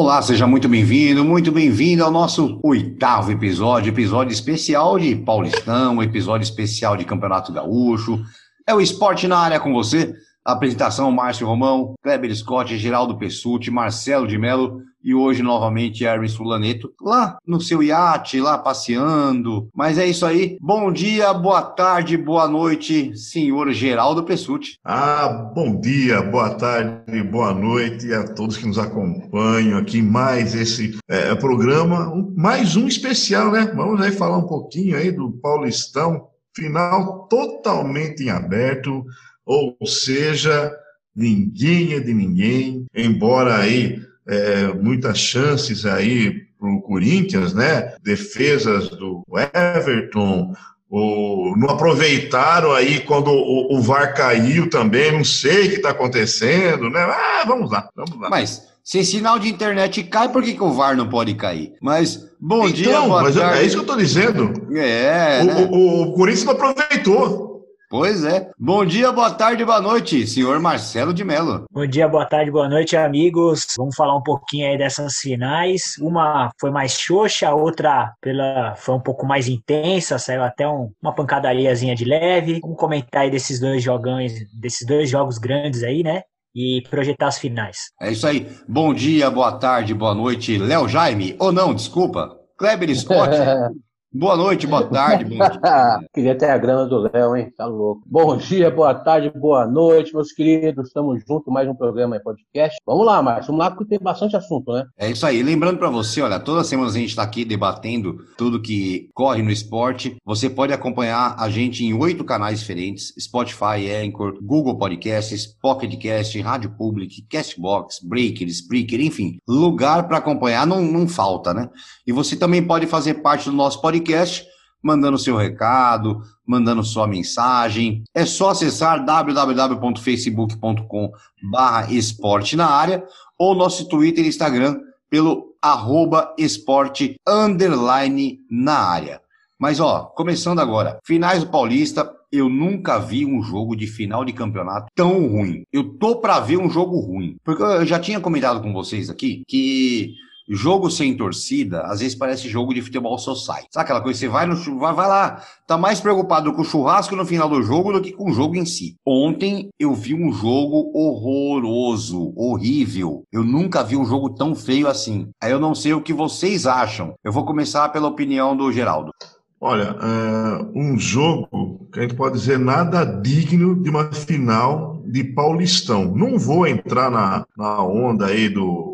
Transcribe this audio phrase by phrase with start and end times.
[0.00, 6.44] Olá, seja muito bem-vindo, muito bem-vindo ao nosso oitavo episódio, episódio especial de Paulistão, episódio
[6.44, 8.22] especial de Campeonato Gaúcho.
[8.64, 10.14] É o esporte na área com você.
[10.52, 16.92] Apresentação: Márcio Romão, Kleber Scott, Geraldo Pessuti, Marcelo de Mello e hoje novamente Hermes Fulaneto
[17.00, 19.68] lá no seu iate, lá passeando.
[19.74, 20.56] Mas é isso aí.
[20.60, 24.78] Bom dia, boa tarde, boa noite, senhor Geraldo Pessuti.
[24.84, 30.98] Ah, bom dia, boa tarde, boa noite a todos que nos acompanham aqui mais esse
[31.08, 33.70] é, programa, mais um especial, né?
[33.74, 39.04] Vamos aí falar um pouquinho aí do Paulistão, final totalmente em aberto,
[39.48, 40.70] ou seja,
[41.16, 47.94] ninguém é de ninguém, embora aí é, muitas chances aí para o Corinthians, né?
[48.02, 49.24] Defesas do
[49.54, 50.52] Everton,
[50.90, 55.90] o, não aproveitaram aí quando o, o, VAR caiu também, não sei o que está
[55.90, 57.00] acontecendo, né?
[57.00, 58.28] Ah, vamos lá, vamos lá.
[58.28, 61.72] Mas se sinal de internet cai, por que, que o VAR não pode cair?
[61.80, 63.60] Mas bom então, dia, boa mas é tarde.
[63.60, 64.76] É isso que eu estou dizendo.
[64.76, 65.40] É.
[65.40, 65.68] O, né?
[65.70, 67.47] o, o Corinthians não aproveitou.
[67.90, 68.50] Pois é.
[68.58, 71.64] Bom dia, boa tarde, boa noite, senhor Marcelo de Mello.
[71.72, 73.66] Bom dia, boa tarde, boa noite, amigos.
[73.78, 75.96] Vamos falar um pouquinho aí dessas finais.
[75.98, 80.90] Uma foi mais xoxa, a outra pela, foi um pouco mais intensa, saiu até um,
[81.00, 82.60] uma pancadariazinha de leve.
[82.60, 86.24] Vamos comentar aí desses dois jogões, desses dois jogos grandes aí, né?
[86.54, 87.78] E projetar as finais.
[88.02, 88.46] É isso aí.
[88.68, 91.36] Bom dia, boa tarde, boa noite, Léo Jaime.
[91.38, 92.36] Ou não, desculpa.
[92.58, 93.30] Kleber Scott.
[94.10, 95.36] Boa noite, boa tarde.
[96.14, 97.52] Queria ter a grana do Léo, hein?
[97.54, 98.00] Tá louco.
[98.06, 100.86] Bom dia, boa tarde, boa noite, meus queridos.
[100.86, 102.78] Estamos juntos, mais um programa em podcast.
[102.86, 103.48] Vamos lá, Márcio.
[103.48, 104.86] Vamos lá, porque tem bastante assunto, né?
[104.96, 105.42] É isso aí.
[105.42, 109.50] Lembrando para você, olha, toda semana a gente está aqui debatendo tudo que corre no
[109.50, 110.16] esporte.
[110.24, 116.40] Você pode acompanhar a gente em oito canais diferentes: Spotify, Anchor, Google Podcasts, Pocket Cast,
[116.40, 119.36] Rádio Public, Castbox, Breaker, Spreaker, enfim.
[119.46, 121.68] Lugar para acompanhar não, não falta, né?
[122.06, 124.46] E você também pode fazer parte do nosso podcast podcast,
[124.82, 128.02] mandando seu recado, mandando sua mensagem.
[128.14, 131.10] É só acessar www.facebook.com
[131.50, 133.04] barra esporte na área
[133.36, 139.20] ou nosso Twitter e Instagram pelo arroba esporte underline na área.
[139.58, 144.32] Mas ó, começando agora, finais do Paulista, eu nunca vi um jogo de final de
[144.32, 145.64] campeonato tão ruim.
[145.72, 149.42] Eu tô para ver um jogo ruim, porque eu já tinha comentado com vocês aqui
[149.48, 150.14] que
[150.48, 153.68] jogo sem torcida, às vezes parece jogo de futebol society.
[153.70, 154.18] Sabe aquela coisa?
[154.18, 157.62] Você vai no vai, vai lá, tá mais preocupado com o churrasco no final do
[157.62, 158.96] jogo do que com o jogo em si.
[159.06, 163.22] Ontem eu vi um jogo horroroso, horrível.
[163.32, 165.28] Eu nunca vi um jogo tão feio assim.
[165.42, 167.14] Aí eu não sei o que vocês acham.
[167.22, 169.12] Eu vou começar pela opinião do Geraldo.
[169.60, 175.24] Olha, é um jogo que a gente pode dizer nada digno de uma final de
[175.24, 176.14] Paulistão.
[176.14, 178.87] Não vou entrar na, na onda aí do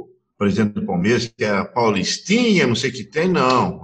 [0.45, 3.81] presidente do Palmeiras, que é a Paulistinha, não sei o que tem, não.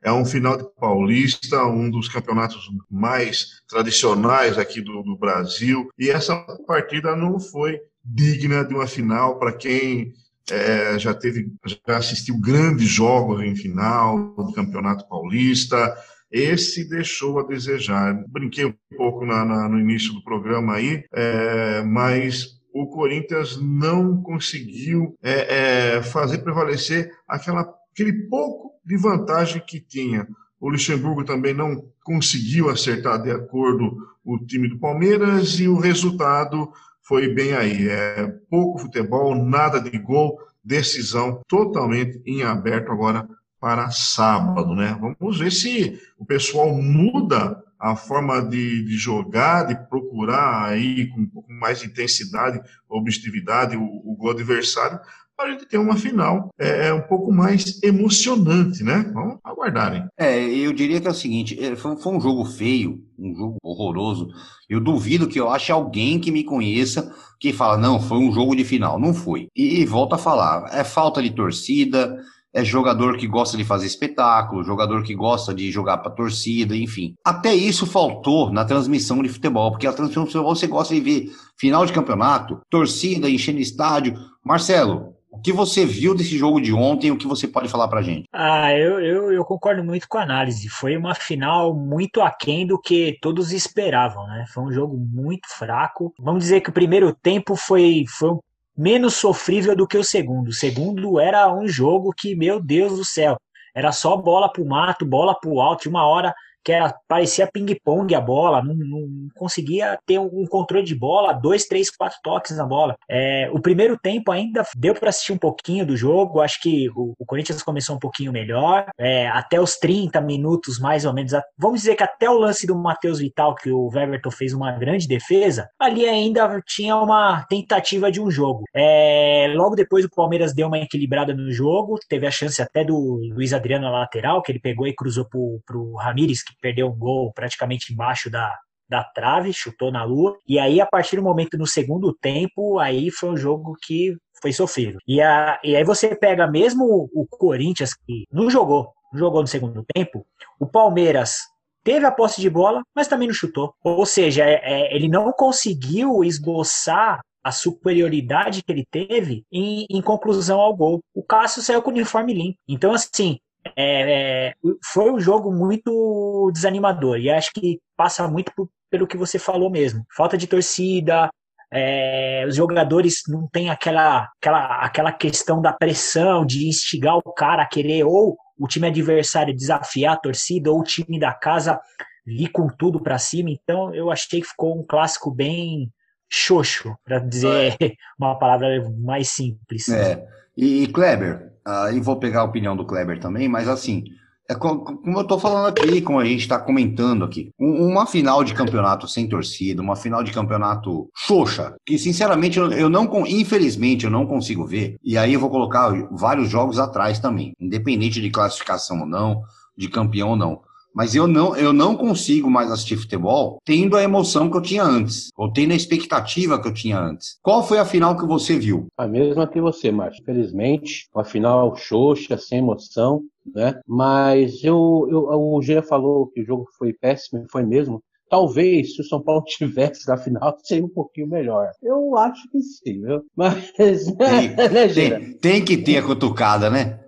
[0.00, 6.08] É um final de Paulista, um dos campeonatos mais tradicionais aqui do, do Brasil, e
[6.08, 6.36] essa
[6.68, 10.12] partida não foi digna de uma final para quem
[10.48, 15.94] é, já teve, já assistiu grandes jogos em final do Campeonato Paulista.
[16.30, 18.14] Esse deixou a desejar.
[18.28, 24.22] Brinquei um pouco na, na, no início do programa aí, é, mas o Corinthians não
[24.22, 30.26] conseguiu é, é, fazer prevalecer aquela, aquele pouco de vantagem que tinha.
[30.60, 36.70] O Luxemburgo também não conseguiu acertar de acordo o time do Palmeiras e o resultado
[37.02, 37.88] foi bem aí.
[37.88, 43.26] É pouco futebol, nada de gol, decisão totalmente em aberto agora
[43.60, 44.96] para sábado, né?
[45.00, 51.20] Vamos ver se o pessoal muda a forma de, de, jogar, de procurar aí com
[51.20, 54.98] um pouco mais de intensidade, objetividade, o, o gol adversário,
[55.36, 59.08] para a gente ter uma final é, é, um pouco mais emocionante, né?
[59.14, 60.04] Vamos aguardarem.
[60.18, 63.56] É, eu diria que é o seguinte: é, foi, foi, um jogo feio, um jogo
[63.62, 64.28] horroroso.
[64.68, 68.56] Eu duvido que eu ache alguém que me conheça que fala, não, foi um jogo
[68.56, 68.98] de final.
[68.98, 69.46] Não foi.
[69.54, 72.18] E, e volta a falar, é falta de torcida,
[72.54, 77.14] é jogador que gosta de fazer espetáculo, jogador que gosta de jogar para torcida, enfim.
[77.24, 81.00] Até isso faltou na transmissão de futebol, porque a transmissão de futebol você gosta de
[81.00, 84.14] ver final de campeonato, torcida enchendo estádio.
[84.44, 87.10] Marcelo, o que você viu desse jogo de ontem?
[87.10, 88.24] O que você pode falar pra gente?
[88.32, 90.68] Ah, eu, eu, eu, concordo muito com a análise.
[90.68, 94.46] Foi uma final muito aquém do que todos esperavam, né?
[94.52, 96.12] Foi um jogo muito fraco.
[96.18, 98.30] Vamos dizer que o primeiro tempo foi, foi
[98.78, 100.48] menos sofrível do que o segundo.
[100.48, 103.36] O segundo era um jogo que, meu Deus do céu,
[103.74, 105.82] era só bola pro mato, bola pro alto.
[105.82, 106.32] De uma hora
[106.64, 111.66] que era, parecia ping-pong a bola, não, não, conseguia ter um controle de bola, dois,
[111.66, 112.96] três, quatro toques na bola.
[113.08, 117.14] É, o primeiro tempo ainda deu para assistir um pouquinho do jogo, acho que o,
[117.18, 121.80] o Corinthians começou um pouquinho melhor, é, até os 30 minutos mais ou menos, vamos
[121.80, 125.68] dizer que até o lance do Matheus Vital, que o Weverton fez uma grande defesa,
[125.78, 128.64] ali ainda tinha uma tentativa de um jogo.
[128.74, 133.20] É, logo depois o Palmeiras deu uma equilibrada no jogo, teve a chance até do
[133.32, 136.96] Luiz Adriano na lateral, que ele pegou e cruzou pro, pro Ramires, que perdeu um
[136.96, 138.56] gol praticamente embaixo da,
[138.88, 140.36] da trave, chutou na lua.
[140.46, 144.52] E aí, a partir do momento no segundo tempo, aí foi um jogo que foi
[144.52, 144.98] sofrido.
[145.06, 149.40] E, a, e aí você pega mesmo o, o Corinthians, que não jogou, não jogou
[149.40, 150.26] no segundo tempo,
[150.58, 151.38] o Palmeiras
[151.84, 153.74] teve a posse de bola, mas também não chutou.
[153.82, 160.02] Ou seja, é, é, ele não conseguiu esboçar a superioridade que ele teve em, em,
[160.02, 161.00] conclusão ao gol.
[161.14, 162.58] O Cássio saiu com o uniforme limpo.
[162.68, 163.38] Então, assim,
[163.76, 164.54] é, é,
[164.92, 169.70] foi um jogo muito desanimador e acho que passa muito por, pelo que você falou
[169.70, 170.04] mesmo.
[170.16, 171.30] Falta de torcida,
[171.70, 177.62] é, os jogadores não têm aquela, aquela, aquela questão da pressão de instigar o cara
[177.62, 181.78] a querer ou o time adversário desafiar a torcida ou o time da casa
[182.26, 183.50] vir com tudo para cima.
[183.50, 185.92] Então eu achei que ficou um clássico bem
[186.30, 187.92] xoxo, para dizer é.
[188.18, 188.68] uma palavra
[188.98, 189.88] mais simples.
[189.88, 190.26] É.
[190.60, 194.02] E Kleber, aí vou pegar a opinião do Kleber também, mas assim,
[194.50, 198.54] é como, eu estou falando aqui, como a gente está comentando aqui, uma final de
[198.54, 204.26] campeonato sem torcida, uma final de campeonato xoxa, que sinceramente eu não, infelizmente, eu não
[204.26, 209.06] consigo ver, e aí eu vou colocar vários jogos atrás também, independente de classificação ou
[209.06, 209.42] não,
[209.76, 210.60] de campeão ou não.
[210.98, 214.82] Mas eu não, eu não consigo mais assistir futebol tendo a emoção que eu tinha
[214.82, 217.38] antes, ou tendo a expectativa que eu tinha antes.
[217.40, 218.88] Qual foi a final que você viu?
[218.98, 220.20] A mesma que você, Márcio.
[220.20, 223.22] Infelizmente, uma final xoxa, sem emoção,
[223.54, 223.78] né?
[223.86, 228.02] Mas eu, eu, o Gê falou que o jogo foi péssimo, foi mesmo.
[228.28, 231.70] Talvez, se o São Paulo tivesse na final, seria um pouquinho melhor.
[231.80, 233.22] Eu acho que sim, viu?
[233.36, 236.98] Mas, tem, né, tem, tem que ter a cutucada, né?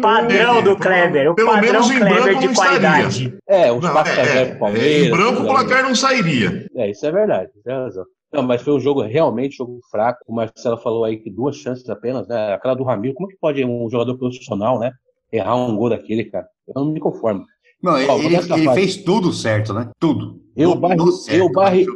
[0.00, 3.24] Padrão do Kleber, o Pelo padrão menos em Kleber branco de qualidade.
[3.24, 3.38] Estaria.
[3.48, 5.06] É, os não, é, é, Palmeiras.
[5.06, 6.66] Em branco o placar não sairia.
[6.76, 8.04] É, isso é verdade, tem razão.
[8.32, 10.22] Não, mas foi um jogo realmente jogo fraco.
[10.26, 12.52] O Marcelo falou aí que duas chances apenas, né?
[12.52, 14.92] Aquela do Ramiro, como que pode um jogador profissional, né?
[15.32, 16.46] Errar um gol daquele, cara?
[16.66, 17.44] Eu não me conformo.
[17.82, 19.90] Não, Ó, ele, ele fez tudo certo, né?
[19.98, 20.40] Tudo.
[20.56, 21.86] Eu, barri, certo, eu, barri,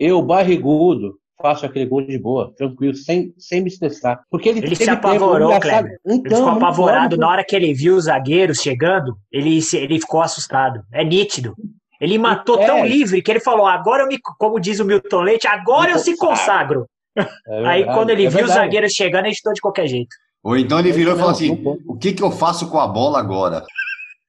[0.00, 4.20] eu barrigudo, faço aquele gol de boa, tranquilo, sem, sem me estressar.
[4.30, 5.98] Porque ele, ele se apavorou, tempo, Kleber.
[6.04, 7.16] Então, ele ficou apavorado.
[7.16, 10.82] Na hora que ele viu os zagueiros chegando, ele, ele ficou assustado.
[10.92, 11.54] É nítido.
[12.00, 12.66] Ele matou é.
[12.66, 15.98] tão livre que ele falou: agora eu me, como diz o Milton Leite, agora eu
[15.98, 16.86] se consagro.
[17.16, 17.24] É
[17.66, 20.14] Aí quando ele é viu os zagueiros chegando, ele estou de qualquer jeito.
[20.42, 23.18] Ou então ele virou e falou assim: o que, que eu faço com a bola
[23.18, 23.64] agora?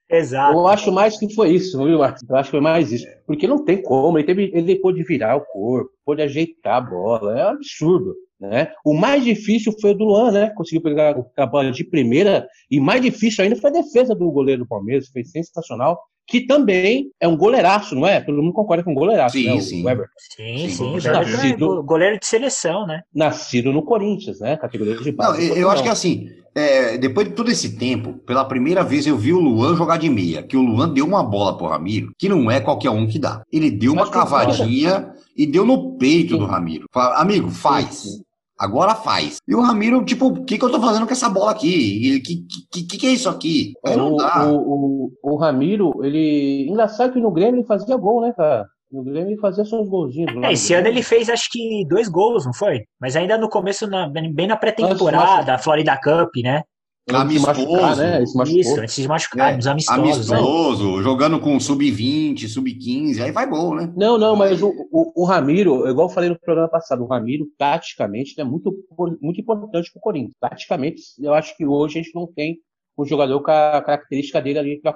[0.10, 0.58] Exato.
[0.58, 2.24] Eu acho mais que foi isso, viu, Marcos?
[2.28, 3.06] Eu acho que foi mais isso.
[3.26, 4.18] Porque não tem como.
[4.18, 7.38] Ele, teve, ele pôde virar o corpo, pôde ajeitar a bola.
[7.38, 8.16] É um absurdo.
[8.40, 8.72] Né?
[8.86, 10.50] O mais difícil foi o do Luan, né?
[10.52, 12.48] Conseguiu pegar a bola de primeira.
[12.70, 15.10] E mais difícil ainda foi a defesa do goleiro do Palmeiras.
[15.10, 18.20] Foi sensacional que também é um goleiraço, não é?
[18.20, 19.62] Todo mundo concorda com um goleiraço, sim, né?
[19.62, 20.08] Sim, Weber.
[20.36, 20.70] sim.
[20.70, 21.10] sim, sim.
[21.10, 23.02] Nascido, goleiro de seleção, né?
[23.16, 24.58] Nascido no Corinthians, né?
[24.58, 25.50] Categoria de base.
[25.50, 29.16] Não, eu acho que assim, é, depois de todo esse tempo, pela primeira vez eu
[29.16, 32.28] vi o Luan jogar de meia, que o Luan deu uma bola pro Ramiro, que
[32.28, 33.44] não é qualquer um que dá.
[33.52, 36.40] Ele deu uma cavadinha e deu no peito sim.
[36.40, 36.88] do Ramiro.
[36.92, 38.20] Fala, amigo, faz.
[38.60, 39.38] Agora faz.
[39.48, 42.18] E o Ramiro, tipo, o que, que eu tô fazendo com essa bola aqui?
[42.18, 43.74] O que, que, que, é isso aqui?
[43.86, 44.18] É, o, o,
[44.54, 46.68] o, o, Ramiro, ele.
[46.68, 48.66] Engraçado que no Grêmio ele fazia gol, né, cara?
[48.92, 50.34] No Grêmio ele fazia seus golzinhos.
[50.44, 52.86] É, esse ano ele fez acho que dois gols, não foi?
[53.00, 56.64] Mas ainda no começo, na, bem na pré-temporada, a Florida Cup, né?
[57.10, 57.48] Amistoso.
[57.48, 58.24] Machucar, né?
[58.24, 59.70] Isso, antes de machucar, é.
[59.70, 60.30] amistosos.
[60.30, 60.38] Né?
[60.38, 61.04] Amistoso, né?
[61.04, 63.94] jogando com sub-20, sub-15, aí vai gol, né?
[63.96, 67.48] Não, não, mas o, o, o, Ramiro, igual eu falei no programa passado, o Ramiro,
[67.58, 68.74] taticamente, é muito,
[69.22, 70.36] muito importante pro Corinthians.
[70.40, 72.58] Taticamente, eu acho que hoje a gente não tem
[72.98, 74.96] um jogador com a característica dele ali para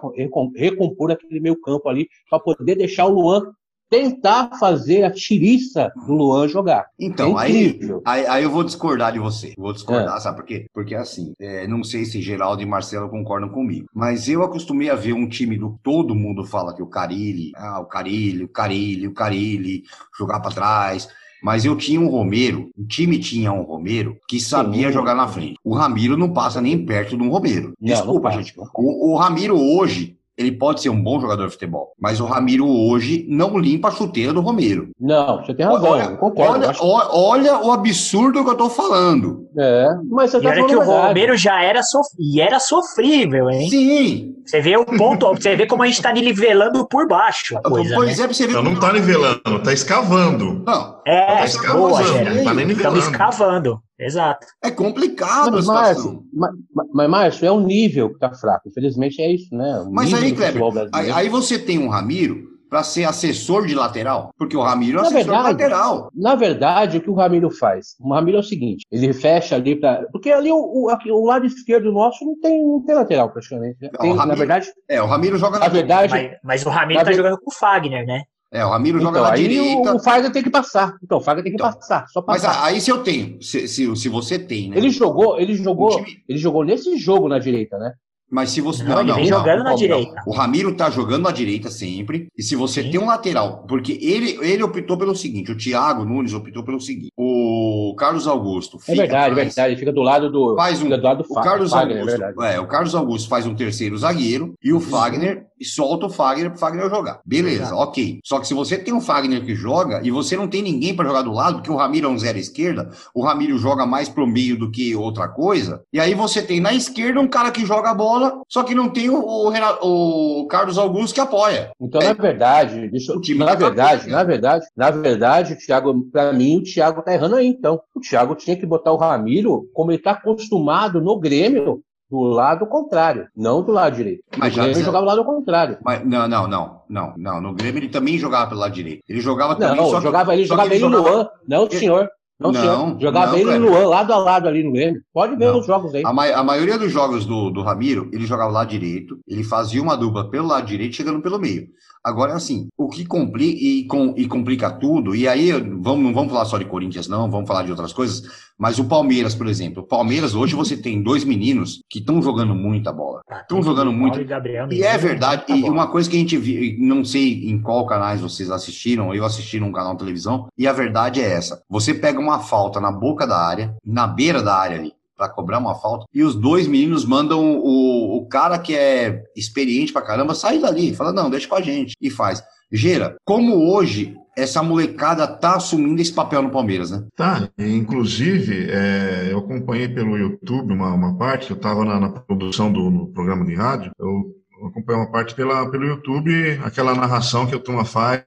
[0.58, 3.54] recompor aquele meio campo ali, para poder deixar o Luan
[3.92, 6.86] tentar fazer a tiriça do Luan jogar.
[6.98, 9.54] Então, é aí, aí, aí, eu vou discordar de você.
[9.58, 10.20] Vou discordar, é.
[10.22, 10.66] sabe por quê?
[10.74, 14.96] Porque assim, é, não sei se Geraldo e Marcelo concordam comigo, mas eu acostumei a
[14.96, 19.08] ver um time do todo mundo fala que o Carilli, ah, o Carilli, o Carilli,
[19.08, 19.84] o Carilli,
[20.18, 21.10] jogar para trás.
[21.44, 24.94] Mas eu tinha um Romero, o time tinha um Romero que sabia Sim.
[24.94, 25.58] jogar na frente.
[25.64, 27.74] O Ramiro não passa nem perto de um Romero.
[27.82, 28.54] Desculpa, não, não gente.
[28.58, 32.68] O, o Ramiro hoje, ele pode ser um bom jogador de futebol, mas o Ramiro
[32.68, 34.90] hoje não limpa a chuteira do Romero.
[35.00, 36.54] Não, você tem razão, olha, concordo.
[36.54, 36.82] Olha, acho...
[36.84, 39.48] olha, o absurdo que eu tô falando.
[39.58, 42.08] É, mas você tá e olha que o Romero já era, sof...
[42.18, 43.70] e era sofrível, hein?
[43.70, 44.36] Sim.
[44.46, 47.96] Você vê o ponto, você vê como a gente tá nivelando por baixo a coisa,
[47.96, 48.26] Pois né?
[48.26, 50.64] é, você vê Não, não tá nivelando, tá escavando.
[50.66, 51.01] Não.
[51.12, 52.72] É, tá escavando, boa, tá nivelando.
[52.72, 53.80] Estamos escavando.
[54.00, 54.48] Exato.
[54.64, 56.24] É complicado mas, a situação.
[56.34, 56.52] Mas,
[56.94, 58.70] mas, Márcio, é um nível que tá fraco.
[58.70, 59.84] Infelizmente é isso, né?
[59.86, 64.34] O mas aí, Kleber, aí, aí, você tem um Ramiro para ser assessor de lateral,
[64.38, 66.10] porque o Ramiro é na assessor verdade, de lateral.
[66.16, 67.98] Na verdade, o que o Ramiro faz?
[68.00, 70.08] O Ramiro é o seguinte, ele fecha ali para...
[70.10, 73.76] Porque ali o, o, aqui, o, lado esquerdo nosso não tem, não tem lateral praticamente.
[73.82, 73.90] Né?
[74.00, 74.68] Tem, Ramiro, na verdade...
[74.88, 76.14] É, o Ramiro joga na, na verdade...
[76.14, 78.24] Mas, mas o Ramiro tá jogando com o Fagner, né?
[78.54, 79.94] É, o Ramiro joga então, na aí direita.
[79.94, 80.98] O, o Fagner tem que passar.
[81.02, 82.06] Então, o Fagner tem que então, passar.
[82.10, 82.50] Só passar.
[82.50, 84.78] Mas aí se eu tenho, se, se, se você tem, né?
[84.78, 86.22] Ele jogou, ele jogou, time...
[86.28, 87.94] ele jogou nesse jogo na direita, né?
[88.32, 88.82] Mas se você.
[88.84, 90.24] Não, não ele vem não, jogando não, na direita.
[90.26, 92.30] O Ramiro tá jogando na direita sempre.
[92.38, 92.92] E se você Sim.
[92.92, 97.12] tem um lateral, porque ele, ele optou pelo seguinte: o Thiago Nunes optou pelo seguinte.
[97.18, 98.78] O Carlos Augusto.
[98.88, 99.72] é verdade, é verdade.
[99.74, 100.56] Ele fica do lado do.
[100.56, 102.42] Faz um, do lado do o Carlos Fagner, é Augusto.
[102.42, 106.10] É, é, o Carlos Augusto faz um terceiro zagueiro e o Fagner e solta o
[106.10, 107.20] Fagner pro Fagner jogar.
[107.24, 108.20] Beleza, ok.
[108.26, 111.08] Só que se você tem um Fagner que joga e você não tem ninguém para
[111.08, 114.26] jogar do lado, porque o Ramiro é um zero esquerda, o Ramiro joga mais pro
[114.26, 117.92] meio do que outra coisa, e aí você tem na esquerda um cara que joga
[117.92, 121.72] a bola, só que não tem o, o, o Carlos Augusto que apoia.
[121.80, 125.58] Então, é, na verdade, deixa, o time na tá verdade, na verdade, na verdade, o
[125.58, 127.80] Thiago, para mim, o Thiago tá errando aí, então.
[127.96, 132.66] O Thiago tinha que botar o Ramiro como ele tá acostumado no Grêmio do lado
[132.66, 134.22] contrário, não do lado direito.
[134.38, 135.78] Mas o já, jogava do lado contrário.
[135.82, 137.42] Mas, não, não, não, não, não.
[137.42, 139.02] No Grêmio ele também jogava pelo lado direito.
[139.08, 139.78] Ele jogava também.
[139.78, 141.10] Não, só jogava, ele jogava ele jogava...
[141.10, 141.78] Luan, não, ele...
[141.78, 142.10] senhor.
[142.38, 143.00] Não, não senhor.
[143.00, 145.02] Jogava não, ele e Luan lado a lado ali no Grêmio.
[145.14, 145.60] Pode ver não.
[145.60, 146.04] os jogos aí.
[146.06, 149.82] A, ma a, maioria dos jogos do, do Ramiro, ele jogava lado direito, ele fazia
[149.82, 151.68] uma dupla pelo lado direito, chegando pelo meio.
[152.04, 156.32] Agora, assim, o que complica e, com, e complica tudo, e aí vamos, não vamos
[156.32, 158.24] falar só de Corinthians, não, vamos falar de outras coisas,
[158.58, 159.84] mas o Palmeiras, por exemplo.
[159.84, 163.22] O Palmeiras, hoje você tem dois meninos que estão jogando muita bola.
[163.32, 164.20] Estão ah, jogando muito.
[164.20, 167.62] E, Gabriel, e é verdade, e uma coisa que a gente viu, não sei em
[167.62, 171.62] qual canais vocês assistiram, eu assisti num canal de televisão, e a verdade é essa.
[171.70, 175.60] Você pega uma falta na boca da área, na beira da área ali, para cobrar
[175.60, 176.06] uma falta.
[176.12, 180.96] E os dois meninos mandam o, o cara que é experiente pra caramba sair dali.
[180.96, 181.94] Fala, não, deixa com a gente.
[182.02, 182.42] E faz.
[182.72, 187.06] Gera, como hoje essa molecada tá assumindo esse papel no Palmeiras, né?
[187.16, 192.72] Tá, inclusive, é, eu acompanhei pelo YouTube uma, uma parte, eu estava na, na, produção
[192.72, 197.60] do programa de rádio, eu acompanhei uma parte pela, pelo YouTube, aquela narração que a
[197.60, 198.26] turma faz,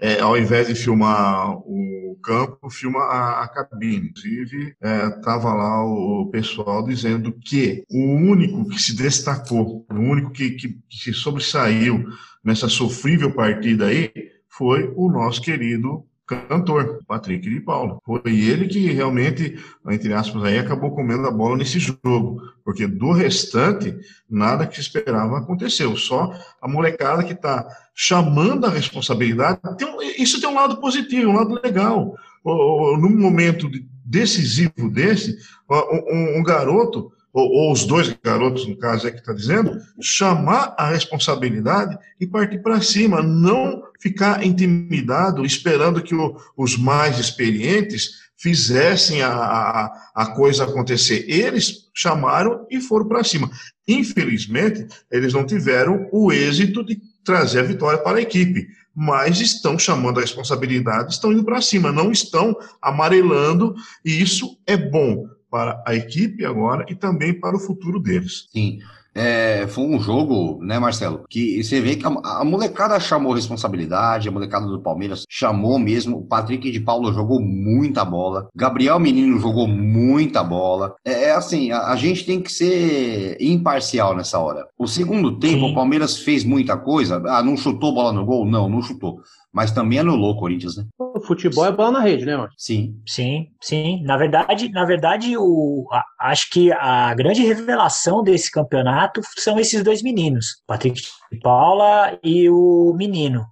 [0.00, 4.08] é, ao invés de filmar o campo filma a, a cabine.
[4.08, 10.30] Inclusive, estava é, lá o, pessoal dizendo que o único que se destacou, o único
[10.30, 12.04] que, que, que se sobressaiu
[12.42, 14.10] nessa sofrível partida aí,
[14.48, 17.98] foi o nosso querido cantor, Patrick de Paula.
[18.04, 23.12] Foi ele que realmente, entre aspas, aí acabou comendo a bola nesse jogo, porque do
[23.12, 23.94] restante,
[24.28, 25.96] nada que se esperava aconteceu.
[25.96, 29.60] Só a molecada que está chamando a responsabilidade.
[29.76, 32.14] Tem, isso tem um lado positivo, um lado legal.
[32.44, 33.70] Num momento
[34.04, 35.38] decisivo desse,
[35.70, 40.72] um, um garoto ou, ou, os dois garotos, no caso, é que está dizendo, chamar
[40.78, 48.10] a responsabilidade e partir para cima, não ficar intimidado, esperando que o, os mais experientes
[48.36, 51.24] fizessem a, a, a coisa acontecer.
[51.26, 53.50] Eles chamaram e foram para cima.
[53.88, 59.78] Infelizmente, eles não tiveram o êxito de trazer a vitória para a equipe, mas estão
[59.78, 65.82] chamando a responsabilidade, estão indo para cima, não estão amarelando, e isso é bom para
[65.86, 68.48] a equipe agora e também para o futuro deles.
[68.52, 68.80] Sim.
[69.14, 71.24] É, foi um jogo, né, Marcelo?
[71.28, 76.18] Que você vê que a, a, molecada chamou responsabilidade, a molecada do Palmeiras chamou mesmo.
[76.18, 78.48] O Patrick de Paulo jogou muita bola.
[78.54, 80.96] Gabriel Menino jogou muita bola.
[81.04, 84.66] É, é assim, a, a, gente tem que ser imparcial nessa hora.
[84.76, 85.72] O segundo tempo, Sim.
[85.72, 87.22] o Palmeiras fez muita coisa.
[87.26, 88.44] Ah, não chutou bola no gol?
[88.44, 89.20] Não, não chutou
[89.54, 90.84] mas também anulou o Corinthians, né?
[90.98, 92.50] O futebol é bola na rede, né, mano?
[92.58, 93.00] Sim.
[93.06, 94.02] Sim, sim.
[94.02, 99.84] Na verdade, na verdade, o, a, acho que a grande revelação desse campeonato são esses
[99.84, 103.46] dois meninos, Patrick de Paula e o menino.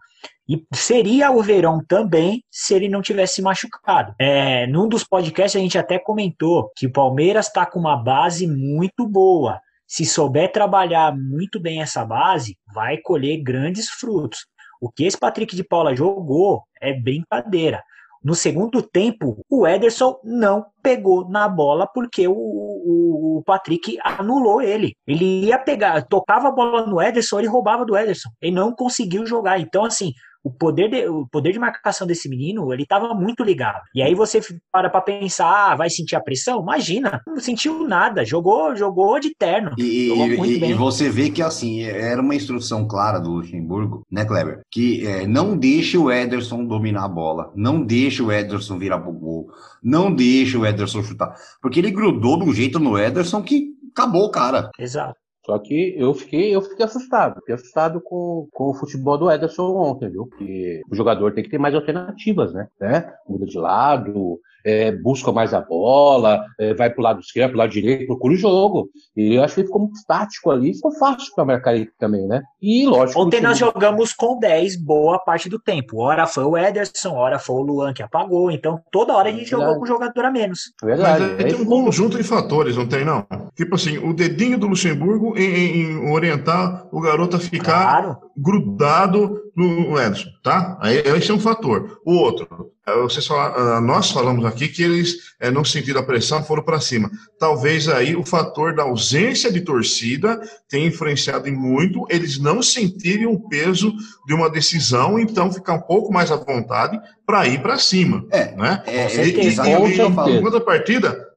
[0.49, 4.13] E seria o Verão também se ele não tivesse machucado.
[4.19, 8.49] É, num dos podcasts a gente até comentou que o Palmeiras está com uma base
[8.49, 9.61] muito boa.
[9.87, 14.47] Se souber trabalhar muito bem essa base, vai colher grandes frutos.
[14.83, 17.85] O que esse Patrick de Paula jogou é brincadeira.
[18.23, 24.61] No segundo tempo, o Ederson não pegou na bola porque o, o, o, Patrick anulou
[24.61, 24.97] ele.
[25.07, 28.29] Ele ia pegar, tocava a bola no Ederson, ele roubava do Ederson.
[28.41, 29.61] Ele não conseguiu jogar.
[29.61, 30.13] Então, assim,
[30.45, 33.81] o poder de, o poder de marcação desse menino, ele estava muito ligado.
[33.95, 36.61] E aí você para para pensar, ah, vai sentir a pressão?
[36.61, 39.73] Imagina, não sentiu nada, jogou, jogou de terno.
[39.79, 44.61] E, e, e você vê que assim, era uma instrução clara do Luxemburgo, né, Kleber?
[44.71, 49.13] Que é, não deixe o Ederson dominar a bola, não deixe o Ederson virar pro
[49.13, 49.49] gol,
[49.83, 54.31] não deixe o Ederson chutar, porque ele grudou de um jeito no Ederson que acabou,
[54.31, 54.71] cara.
[54.79, 55.22] Exato.
[55.45, 57.41] Só que eu fiquei, eu fiquei assustado.
[57.41, 60.27] Fiquei assustado com, com o futebol do Ederson ontem, viu?
[60.27, 62.69] Porque o jogador tem que ter mais alternativas, né?
[62.81, 63.13] né?
[63.29, 67.73] Muda de lado, é, busca mais a bola, é, vai pro lado esquerdo, pro lado
[67.73, 68.89] direito, procura o jogo.
[69.17, 72.27] E eu acho que ele ficou muito tático ali, ficou fácil para marcar ele também,
[72.27, 72.43] né?
[72.61, 73.21] E lógico.
[73.21, 75.99] Ontem nós jogamos com 10 boa parte do tempo.
[75.99, 78.51] Ora foi o Ederson, ora foi o Luan que apagou.
[78.51, 80.73] Então toda hora a gente é jogou com o jogador a menos.
[80.83, 81.25] É verdade.
[81.25, 83.27] Mas é, tem um conjunto de fatores, não tem, não?
[83.55, 88.17] Tipo assim, o dedinho do Luxemburgo em, em orientar o garoto a ficar claro.
[88.35, 90.79] grudado no Ederson, tá?
[90.81, 92.01] Aí esse é um fator.
[92.03, 96.05] O outro, é, vocês falam, ah, nós falamos aqui que eles é, não sentiram a
[96.05, 97.11] pressão, foram para cima.
[97.39, 103.27] Talvez aí o fator da ausência de torcida tenha influenciado em muito, eles não sentirem
[103.27, 103.93] o peso
[104.27, 108.25] de uma decisão, então ficar um pouco mais à vontade para ir para cima.
[108.31, 108.83] É, né?
[108.87, 111.32] É, e, e, e, enquanto a partida, Enquanto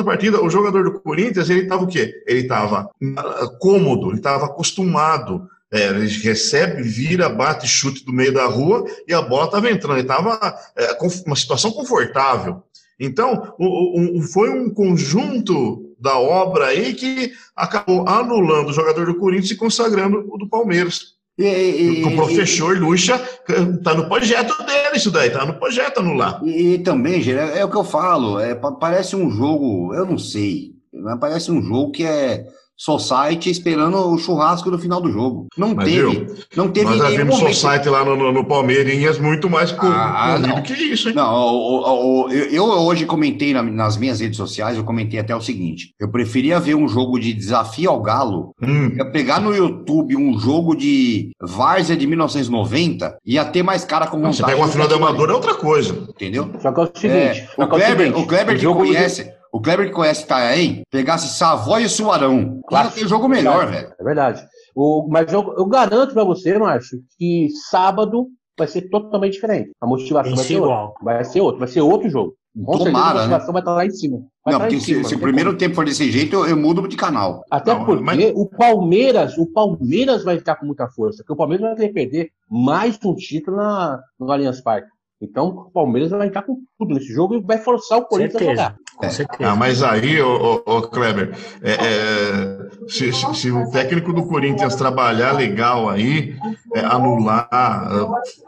[0.00, 2.22] a partida, o jogador do Corinthians, ele estava o quê?
[2.26, 8.34] Ele estava ah, cômodo, ele estava acostumado é, ele recebe, vira, bate, chute do meio
[8.34, 9.98] da rua e a bola estava entrando.
[9.98, 12.62] Ele estava é, uma situação confortável.
[12.98, 19.14] Então, o, o, foi um conjunto da obra aí que acabou anulando o jogador do
[19.14, 21.14] Corinthians e consagrando o do Palmeiras.
[21.40, 26.38] E, e, o professor Lucha está no projeto dele, isso daí, está no projeto anular.
[26.44, 30.18] E, e também, é, é, o que eu falo, é, parece um jogo, eu não
[30.18, 32.46] sei, mas parece um jogo que é
[32.80, 35.48] Society esperando o churrasco no final do jogo.
[35.54, 36.00] Não Mas teve.
[36.00, 37.54] Viu, não teve Nós já vimos momento.
[37.54, 41.14] Society lá no, no, no, Palmeirinhas muito mais ah, corrido que isso, hein?
[41.14, 45.36] Não, o, o, o, eu hoje comentei na, nas minhas redes sociais, eu comentei até
[45.36, 48.92] o seguinte: eu preferia ver um jogo de desafio ao Galo, hum.
[48.96, 54.16] ia pegar no YouTube um jogo de Várzea de 1990, ia ter mais cara com
[54.16, 54.38] vontade.
[54.38, 55.92] Você pega uma final de amador é outra coisa.
[56.08, 56.50] Entendeu?
[56.62, 59.39] Só que é o seguinte: é, o, Kleber, o Kleber que conhece.
[59.52, 62.60] O Kleber que conhece Itanhaém, pegasse Savoy e Suarão.
[62.68, 62.90] Claro.
[62.90, 63.94] tem jogo melhor, é velho.
[63.98, 64.46] É verdade.
[64.74, 69.70] O, mas eu, eu garanto para você, Márcio, que sábado vai ser totalmente diferente.
[69.80, 70.88] A motivação vai ser igual.
[70.88, 71.04] Outra.
[71.04, 72.34] Vai ser outro, vai ser outro jogo.
[72.64, 73.20] Com Tomara, certeza a né?
[73.20, 73.52] motivação né?
[73.52, 74.22] vai estar lá em cima.
[74.44, 76.86] Vai não, porque se, cima, se o primeiro tempo for desse jeito, eu, eu mudo
[76.88, 77.44] de canal.
[77.50, 78.32] Até não, porque mas...
[78.34, 81.94] o Palmeiras, o Palmeiras vai ficar com muita força, porque o Palmeiras vai ter que
[81.94, 84.88] perder mais um título na, no Allianz Parque.
[85.22, 88.62] Então, o Palmeiras vai entrar com tudo nesse jogo e vai forçar o Corinthians certeza,
[88.62, 88.76] a jogar.
[88.96, 89.50] Com certeza.
[89.50, 94.26] Ah, mas aí, ô, ô, ô Kleber, é, é, se, se, se, o técnico do
[94.26, 96.34] Corinthians trabalhar legal aí,
[96.74, 97.90] é, anular,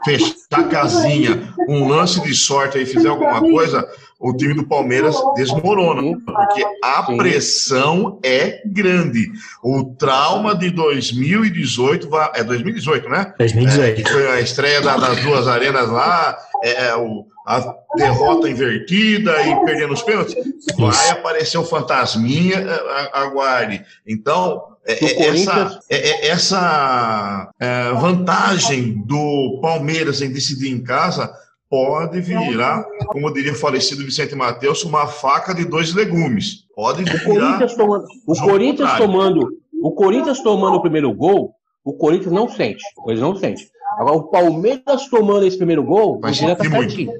[0.03, 3.87] fechar a casinha, um lance de sorte aí, fizer alguma coisa,
[4.23, 9.29] o time do Palmeiras desmorona, porque a pressão é grande.
[9.61, 13.33] O trauma de 2018, é 2018, né?
[13.37, 13.99] 2018.
[13.99, 19.93] É, foi a estreia das duas arenas lá, é, o, a derrota invertida e perdendo
[19.93, 20.35] os pênaltis.
[20.77, 23.83] Vai aparecer o fantasminha, é, aguarde.
[24.07, 31.42] Então, é, essa, é, essa é, vantagem do Palmeiras em decidir em casa
[31.73, 36.67] pode virar, como diria o falecido Vicente Matheus, uma faca de dois legumes.
[36.75, 37.17] Pode virar.
[37.17, 39.49] O Corinthians tomando, o Corinthians tomando,
[39.81, 42.83] o Corinthians tomando o primeiro gol, o Corinthians não sente.
[43.07, 43.67] Eles não sente.
[43.97, 47.11] Agora, o Palmeiras tomando esse primeiro gol, vai já tá certinho.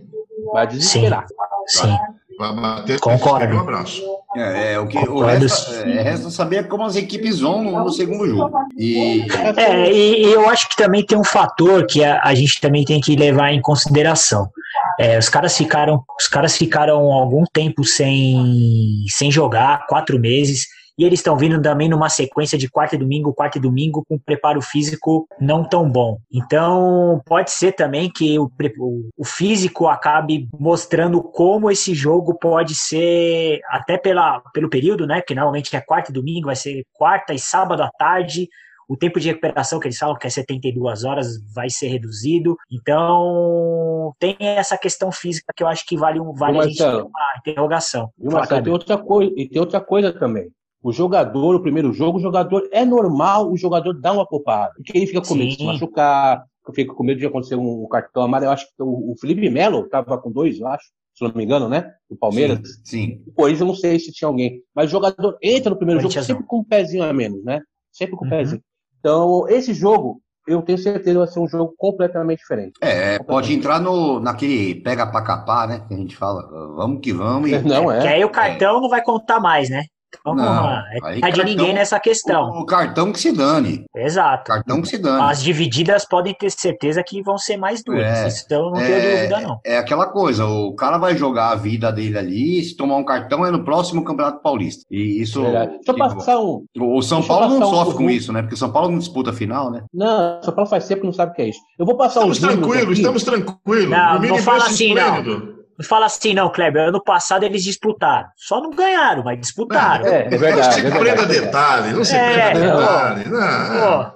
[0.51, 1.25] Vai desesperar.
[1.65, 1.87] Sim.
[1.87, 1.97] Sim.
[2.43, 3.55] Vai bater Concordo.
[3.55, 4.01] Um abraço.
[4.35, 7.89] É, é, o que o resto, é, resta saber como as equipes vão no, no
[7.91, 8.57] segundo jogo.
[8.75, 9.21] E...
[9.55, 12.83] É, e, e, eu acho que também tem um fator que a, a gente também
[12.83, 14.49] tem que levar em consideração.
[14.99, 20.65] É, os caras ficaram, os caras ficaram algum tempo sem, sem jogar, quatro meses
[20.97, 24.17] e eles estão vindo também numa sequência de quarta e domingo, quarta e domingo, com
[24.17, 26.19] preparo físico não tão bom.
[26.31, 28.51] Então, pode ser também que o,
[29.17, 35.21] o físico acabe mostrando como esse jogo pode ser, até pela, pelo período, né?
[35.21, 38.47] Que normalmente é quarta e domingo, vai ser quarta e sábado à tarde,
[38.87, 42.55] o tempo de recuperação que eles falam que é 72 horas vai ser reduzido.
[42.71, 47.01] Então, tem essa questão física que eu acho que vale, um, vale a gente ter
[47.01, 48.11] uma interrogação.
[48.19, 50.51] Marcelo, tem outra coisa, e tem outra coisa também.
[50.83, 54.73] O jogador, o primeiro jogo, o jogador é normal o jogador dar uma poupada.
[54.75, 56.43] Porque ele fica com medo de se machucar,
[56.75, 58.49] fica com medo de acontecer um cartão amarelo.
[58.49, 61.69] Eu acho que o Felipe Melo estava com dois, eu acho se não me engano,
[61.69, 61.93] né?
[62.09, 62.59] Do Palmeiras.
[62.83, 63.07] Sim.
[63.07, 63.23] sim.
[63.35, 64.61] Pois eu não sei se tinha alguém.
[64.75, 67.61] Mas o jogador entra no primeiro jogo sempre com um pezinho a menos, né?
[67.91, 68.37] Sempre com um uhum.
[68.37, 68.61] pezinho.
[68.99, 72.73] Então, esse jogo, eu tenho certeza vai ser um jogo completamente diferente.
[72.81, 73.25] É, completamente.
[73.27, 75.85] pode entrar no, naquele pega pra capar, né?
[75.87, 76.41] Que a gente fala,
[76.75, 77.49] vamos que vamos.
[77.49, 77.59] E...
[77.61, 78.01] Não, é.
[78.01, 78.81] Que aí o cartão é.
[78.81, 79.83] não vai contar mais, né?
[80.23, 80.85] Vamos não, lá.
[80.91, 82.49] É cartão, de ninguém nessa questão.
[82.49, 83.85] O, cartão que se dane.
[83.95, 84.45] Exato.
[84.45, 85.21] Cartão que se dane.
[85.21, 88.03] As divididas podem ter certeza que vão ser mais duras.
[88.03, 89.59] É, isso eu não é, tenho dúvida, não.
[89.63, 93.45] É aquela coisa, o cara vai jogar a vida dele ali, se tomar um cartão
[93.45, 94.85] é no próximo Campeonato Paulista.
[94.89, 95.45] E isso.
[95.45, 96.65] É Deixa eu passar um.
[96.79, 97.97] O São Paulo não sofre um...
[97.97, 98.41] com isso, né?
[98.41, 99.83] Porque o São Paulo não disputa a final, né?
[99.93, 101.59] Não, o São Paulo faz tempo que não sabe o que é isso.
[101.77, 103.89] Eu vou passar estamos tranquilos, estamos tranquilos.
[103.89, 105.52] Não, não fala assim, não.
[105.77, 106.89] Não fala assim, não, Kleber.
[106.89, 108.27] Ano passado eles disputaram.
[108.35, 110.05] Só não ganharam, mas disputaram.
[110.05, 110.83] É, é verdade.
[110.83, 113.29] Não se é prenda detalhe, não se é, prenda detalhe.
[113.29, 114.13] Não.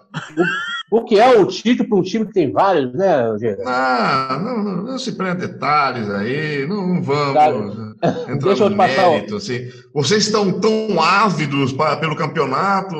[0.91, 3.63] O, o que é o título para um time que tem vários, né, Rogério?
[3.63, 8.31] Não, não, não, não, se prenda detalhes aí, não, não vamos tá.
[8.31, 9.35] entrar Deixa no mérito.
[9.35, 9.67] Assim.
[9.93, 12.95] Vocês estão tão ávidos pra, pelo campeonato,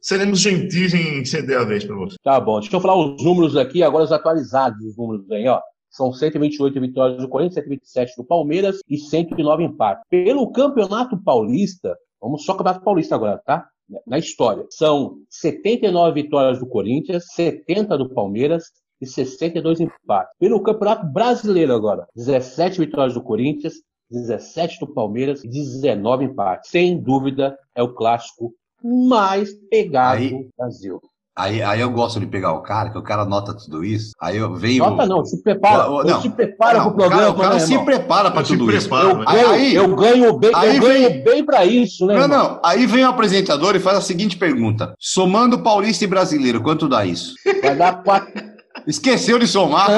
[0.00, 2.18] seremos gentis em ceder a vez para vocês.
[2.22, 5.60] Tá bom, deixa eu falar os números aqui, agora os atualizados, os números aí, ó.
[5.96, 10.04] São 128 vitórias do Corinthians, 127 do Palmeiras e 109 empates.
[10.10, 13.66] Pelo Campeonato Paulista, vamos só Campeonato Paulista agora, tá?
[14.06, 14.66] Na história.
[14.68, 18.64] São 79 vitórias do Corinthians, 70 do Palmeiras
[19.00, 20.34] e 62 empates.
[20.38, 23.74] Pelo Campeonato Brasileiro agora, 17 vitórias do Corinthians,
[24.10, 26.70] 17 do Palmeiras e 19 empates.
[26.70, 31.00] Sem dúvida, é o clássico mais pegado Aí, do Brasil.
[31.38, 34.12] Aí, aí eu gosto de pegar o cara, que o cara nota tudo isso.
[34.18, 34.82] Aí eu venho.
[34.88, 35.90] Nota não, se prepara.
[35.90, 37.28] O, não, se prepara para o programa.
[37.28, 38.88] O cara, o cara se prepara para tudo isso.
[38.94, 42.14] eu, ganho, aí, eu ganho bem, eu ganho vem, bem para isso, né?
[42.14, 42.38] Não, irmão?
[42.38, 42.60] não.
[42.64, 47.04] Aí vem o apresentador e faz a seguinte pergunta: somando paulista e brasileiro, quanto dá
[47.04, 47.34] isso?
[47.62, 48.55] Vai dar quatro.
[48.86, 49.90] Esqueceu de somar?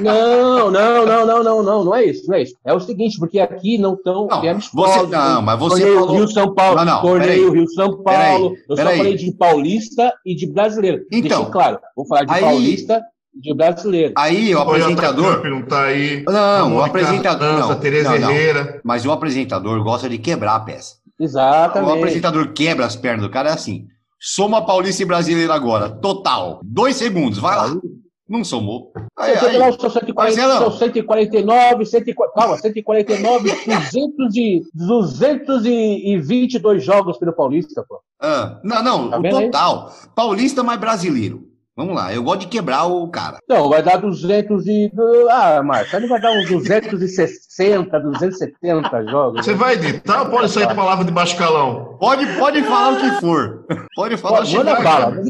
[0.00, 2.54] Não, não, não, não, não, não, não é isso, não é isso.
[2.64, 4.26] É o seguinte, porque aqui não estão.
[4.26, 6.16] Não, você, não, mas você torneio falou...
[6.16, 8.56] Rio São Paulo, não, não, torneio Rio São Paulo.
[8.68, 11.04] eu só falei de paulista e de brasileiro.
[11.12, 13.02] Então, Deixa claro, vou falar de aí, paulista
[13.34, 14.14] e de brasileiro.
[14.16, 15.44] Aí o apresentador.
[15.44, 16.24] Não tá aí.
[16.26, 17.58] Não, o apresentador.
[17.58, 18.80] Não, Tereza Herrera.
[18.82, 20.96] Mas o apresentador gosta de quebrar a peça.
[21.20, 21.90] Exatamente.
[21.90, 23.86] O apresentador quebra as pernas do cara é assim.
[24.20, 25.88] Soma Paulista e Brasileiro agora.
[25.88, 26.60] Total.
[26.64, 27.38] Dois segundos.
[27.38, 27.76] Vai lá.
[28.28, 28.92] Não somou.
[29.16, 37.32] Aí, aí, lá, são 140, são 149, 140, calma, 149, 200 e, 222 jogos pelo
[37.32, 38.00] Paulista, pô.
[38.20, 39.88] Ah, não, não, tá o total.
[39.88, 40.08] Aí?
[40.14, 41.48] Paulista mais brasileiro.
[41.74, 43.38] Vamos lá, eu gosto de quebrar o cara.
[43.48, 44.92] Não, vai dar 200 e...
[45.30, 49.46] Ah, Marcelo, vai dar uns 260, 270 jogos.
[49.46, 51.96] Você vai editar ou pode sair palavra de baixo calão?
[52.00, 53.64] Pode, pode falar o que for.
[53.94, 54.74] Pode falar pode, o que for.
[54.74, 55.22] Manda bala.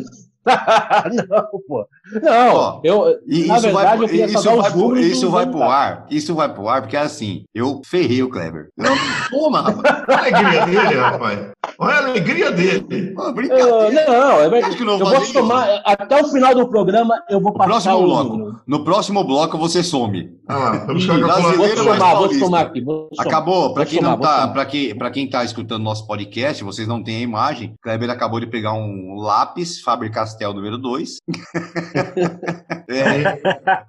[1.28, 1.86] não, pô.
[2.22, 6.06] Não, Ó, eu, na verdade, vai, eu queria isso vai, pro, isso vai pro ar.
[6.10, 8.68] Isso vai pro ar, porque é assim, eu ferrei o Kleber.
[8.76, 8.94] Não,
[9.30, 10.04] toma, rapaz.
[10.08, 11.50] Olha a alegria dele, rapaz.
[11.78, 13.14] Olha a alegria dele.
[13.14, 14.82] Pô, uh, não, é verdade.
[14.82, 15.82] Eu vou somar, isso.
[15.84, 18.60] até o final do programa, eu vou passar o bloco.
[18.66, 20.38] No próximo bloco, você some.
[20.48, 22.80] Ah, vamos vou somar, vou somar aqui.
[22.80, 23.26] Vou somar.
[23.26, 23.74] Acabou.
[23.74, 27.16] Para quem, não tá, pra quem, pra quem tá escutando nosso podcast, vocês não têm
[27.16, 31.18] a imagem, Kleber acabou de pegar um lápis Faber-Castell número 2.
[32.88, 33.40] é.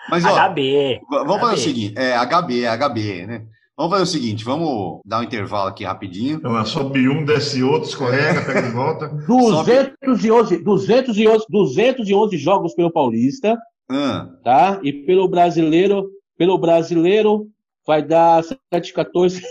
[0.10, 1.02] Mas, ó, HB.
[1.10, 1.40] Vamos HB.
[1.40, 3.46] fazer o seguinte: é HB, é HB, né?
[3.80, 6.36] Vamos fazer o seguinte, vamos dar um intervalo aqui rapidinho.
[6.36, 9.08] Então, sobe um, desce outro, escorrega, pega de volta.
[9.26, 13.58] 211, 211, 211 jogos pelo Paulista,
[13.90, 14.28] ah.
[14.44, 14.82] tá?
[14.84, 17.48] E pelo brasileiro, pelo brasileiro
[17.89, 19.41] vai dar 7, 14.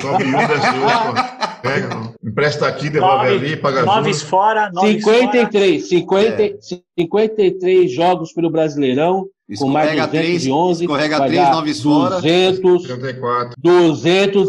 [0.00, 1.36] Sobe um, desce outro.
[1.62, 6.56] Pega, empresta aqui, devolve nove, ali, paga nove fora, nove 53, 50, é.
[6.98, 10.84] 53 jogos pelo Brasileirão, com mais de 211.
[10.84, 12.16] escorrega 3, 9 fora.
[12.20, 12.86] 200,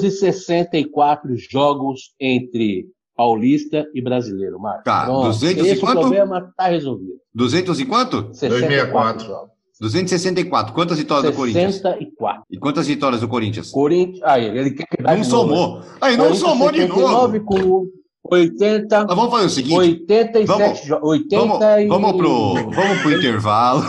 [0.02, 4.84] 264 jogos entre Paulista e Brasileiro, Marcos.
[4.84, 6.00] Tá, Pronto, 200 esse e quanto?
[6.00, 7.13] problema está resolvido.
[7.36, 8.30] 200 e quanto?
[8.34, 9.57] 64 jogos.
[9.80, 10.74] 264.
[10.74, 11.32] Quantas vitórias 64.
[11.32, 11.76] do Corinthians?
[11.76, 12.44] 64.
[12.50, 13.70] E quantas vitórias do Corinthians?
[13.72, 14.24] Corinthians.
[14.24, 15.82] Aí, ele quer que Não somou.
[16.02, 17.40] Aí, não somou de novo.
[17.42, 17.88] com
[18.32, 19.06] 80.
[19.06, 19.78] Mas vamos fazer o seguinte.
[19.78, 21.88] 87 vamos, 80 vamos, e...
[21.88, 23.84] vamos pro, vamos pro intervalo.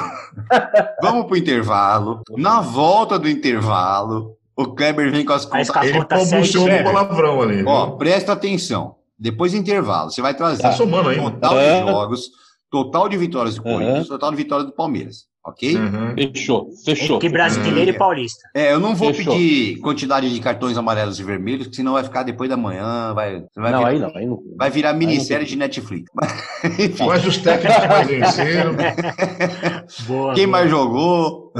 [1.03, 2.23] vamos pro intervalo.
[2.37, 5.69] Na volta do intervalo, o Kleber vem com as contas.
[5.83, 7.65] Ele combustiu um palavrão ali.
[7.65, 8.97] Ó, presta atenção.
[9.19, 11.21] Depois do intervalo, você vai trazer tá somando aí.
[11.21, 12.31] total de jogos
[12.71, 14.09] Total de vitórias do Corinthians, uhum.
[14.09, 15.27] total de vitórias do Palmeiras.
[15.49, 15.77] Ok?
[15.77, 16.15] Uhum.
[16.15, 17.19] Fechou, fechou.
[17.19, 17.97] Que brasileiro uhum.
[17.97, 18.51] e paulista.
[18.55, 19.33] É, eu não vou fechou.
[19.33, 23.15] pedir quantidade de cartões amarelos e vermelhos, senão vai ficar depois da manhã.
[23.15, 24.43] Vai, vai não, virar, aí não, aí não.
[24.59, 26.11] Vai virar minissérie de Netflix.
[27.07, 28.77] Mas os técnicos mais venceram.
[30.07, 30.59] Boa, Quem boa.
[30.59, 31.53] mais jogou?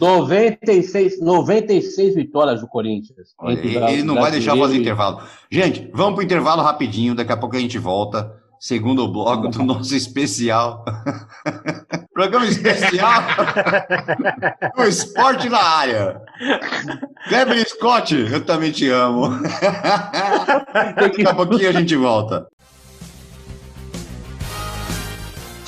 [0.00, 3.28] 96, 96 vitórias do Corinthians.
[3.38, 3.58] Olha,
[3.90, 5.22] ele não vai deixar fazer intervalo.
[5.50, 9.62] Gente, vamos para o intervalo rapidinho, daqui a pouco a gente volta segundo bloco do
[9.64, 10.84] nosso especial.
[12.16, 13.24] Programa especial
[14.74, 16.22] do esporte na área.
[17.28, 19.28] Kleber Scott, eu também te amo.
[20.96, 22.46] Daqui a pouquinho a gente volta.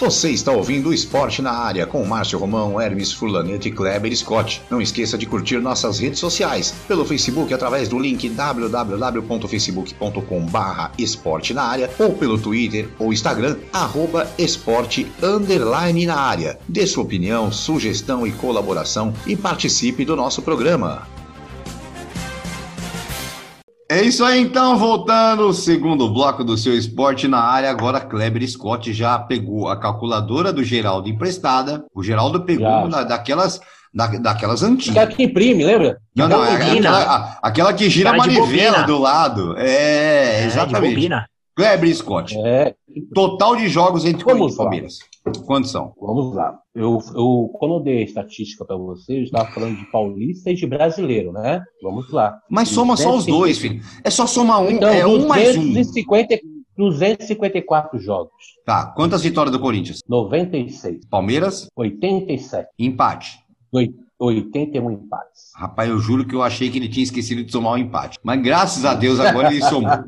[0.00, 4.62] Você está ouvindo o Esporte na Área com Márcio Romão, Hermes Furlanete e Kleber Scott.
[4.70, 11.52] Não esqueça de curtir nossas redes sociais pelo Facebook através do link www.facebook.com barra esporte
[11.52, 16.60] na área ou pelo Twitter ou Instagram arroba esporte underline na área.
[16.68, 21.17] Dê sua opinião, sugestão e colaboração e participe do nosso programa.
[23.90, 28.92] É isso aí, então, voltando, segundo bloco do seu esporte na área, agora Kleber Scott
[28.92, 33.58] já pegou a calculadora do Geraldo emprestada, o Geraldo pegou na, daquelas,
[33.94, 34.94] da, daquelas antigas.
[34.94, 35.98] Aquela que imprime, lembra?
[36.14, 39.56] Não, não, é aquela, aquela, que gira a manivela do lado.
[39.56, 41.08] É, é exatamente.
[41.56, 42.36] Kleber Scott.
[42.38, 42.74] É.
[43.14, 44.98] Total de jogos entre Corinthians e Palmeiras.
[45.46, 45.92] Quantos são?
[46.00, 46.58] Vamos lá.
[46.74, 50.54] Eu, eu, quando eu dei a estatística para você, eu estava falando de paulista e
[50.54, 51.62] de brasileiro, né?
[51.82, 52.38] Vamos lá.
[52.50, 53.80] Mas soma só os dois, filho.
[54.04, 55.72] É só somar um, então, é um mais um.
[56.76, 58.32] 254 jogos.
[58.64, 58.92] Tá.
[58.94, 60.00] Quantas vitórias do Corinthians?
[60.08, 61.06] 96.
[61.10, 61.68] Palmeiras?
[61.74, 62.68] 87.
[62.78, 63.38] Empate.
[64.18, 65.52] 81 empates.
[65.54, 68.18] Rapaz, eu juro que eu achei que ele tinha esquecido de somar um empate.
[68.22, 69.90] Mas graças a Deus agora ele somou.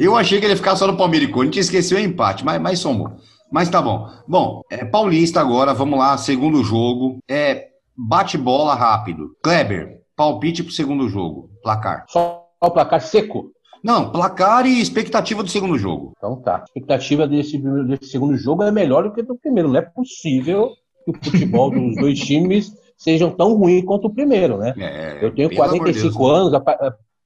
[0.00, 2.60] Eu achei que ele ia ficar só no Palmeiras e Corinthians, esqueceu o empate, mas,
[2.60, 3.12] mas somou.
[3.52, 4.08] Mas tá bom.
[4.26, 7.18] Bom, é Paulista agora, vamos lá, segundo jogo.
[7.28, 9.36] É bate-bola rápido.
[9.42, 11.50] Kleber, palpite pro segundo jogo.
[11.62, 12.06] Placar.
[12.08, 13.52] Só o placar seco.
[13.84, 16.14] Não, placar e expectativa do segundo jogo.
[16.16, 16.56] Então tá.
[16.56, 19.68] A expectativa desse, desse segundo jogo é melhor do que do primeiro.
[19.68, 20.70] Não é possível
[21.04, 24.72] que o futebol dos dois times sejam tão ruins quanto o primeiro, né?
[24.78, 26.62] É, eu tenho 45 anos,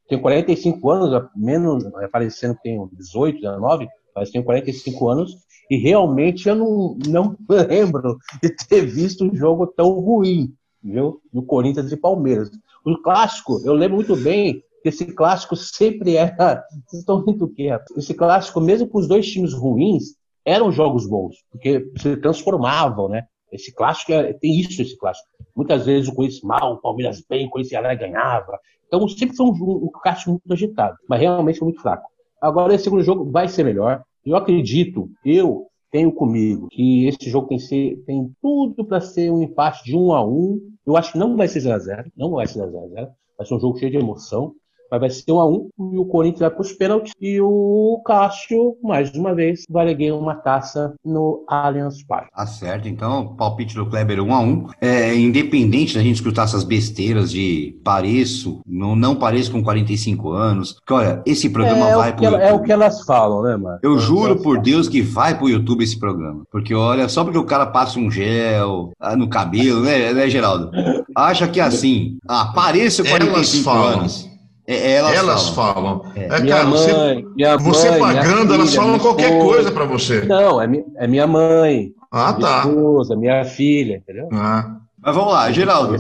[0.09, 3.87] tenho 45 anos, menos, parecendo que tenho 18, 19,
[4.17, 5.37] mas tenho 45 anos
[5.71, 7.37] e realmente eu não, não
[7.69, 10.53] lembro de ter visto um jogo tão ruim,
[10.83, 11.21] viu?
[11.33, 12.51] Do Corinthians e Palmeiras.
[12.85, 16.65] O clássico, eu lembro muito bem que esse clássico sempre era.
[16.87, 17.69] Vocês estão vendo o quê?
[17.97, 23.27] Esse clássico, mesmo com os dois times ruins, eram jogos bons, porque se transformavam, né?
[23.51, 25.29] Esse clássico é, tem isso, esse clássico.
[25.55, 28.59] Muitas vezes o Corinthians mal, o Palmeiras bem, o Corinthians ganhava.
[28.87, 32.09] Então sempre foi um, um clássico muito agitado, mas realmente foi muito fraco.
[32.40, 34.03] Agora esse segundo jogo vai ser melhor.
[34.25, 39.42] Eu acredito, eu tenho comigo que esse jogo tem, ser, tem tudo para ser um
[39.42, 42.61] empate de 1 a 1 Eu acho que não vai ser 0x0, não vai ser
[42.61, 43.09] 0x0.
[43.38, 44.55] Vai ser um jogo cheio de emoção.
[44.90, 47.12] Mas vai ser 1 a 1 e o Corinthians vai para os pênaltis.
[47.20, 52.31] E o Cássio, mais uma vez, vai erguer uma taça no Allianz Parque.
[52.35, 56.64] Tá certo, então, palpite do Kleber 1 a 1 é, Independente da gente escutar essas
[56.64, 60.72] besteiras de pareço, não, não pareço com 45 anos.
[60.75, 63.79] Porque, olha, esse programa é vai pro ela, É o que elas falam, né, mano?
[63.83, 64.62] Eu é juro por falam.
[64.62, 66.42] Deus que vai pro YouTube esse programa.
[66.51, 70.70] Porque, olha, só porque o cara passa um gel ah, no cabelo, né, né Geraldo?
[71.14, 74.36] Acha que é assim, ah, pareço 45 anos.
[74.67, 76.01] É, elas, elas, falam.
[76.01, 76.13] falam.
[76.17, 76.25] É.
[76.25, 77.25] É, cara, mãe,
[77.59, 79.55] você, você mãe, pagando, elas filha, falam qualquer esposa.
[79.55, 80.21] coisa para você.
[80.23, 81.93] Não, é, é minha mãe.
[82.11, 82.69] Ah, minha tá.
[82.69, 84.29] esposa, minha filha, entendeu?
[84.33, 84.77] Ah.
[85.01, 85.97] Mas vamos lá, Geraldo.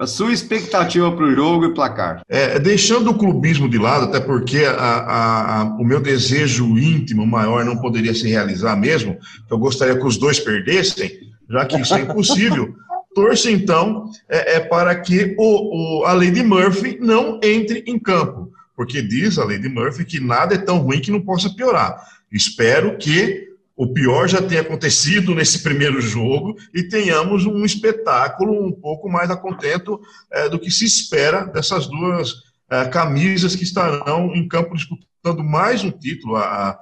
[0.00, 2.22] A sua expectativa para o jogo e placar?
[2.28, 7.26] É, deixando o clubismo de lado, até porque a, a, a, o meu desejo íntimo
[7.26, 9.18] maior não poderia se realizar mesmo,
[9.50, 11.10] eu gostaria que os dois perdessem,
[11.50, 12.74] já que isso é impossível.
[13.18, 18.52] Torço, então, é, é para que o, o, a de Murphy não entre em campo,
[18.76, 22.00] porque diz a de Murphy que nada é tão ruim que não possa piorar.
[22.30, 28.70] Espero que o pior já tenha acontecido nesse primeiro jogo e tenhamos um espetáculo um
[28.70, 30.00] pouco mais a contento
[30.30, 32.47] é, do que se espera dessas duas
[32.90, 35.08] camisas que estarão em campo disputando
[35.42, 36.36] mais um título.
[36.36, 36.78] A,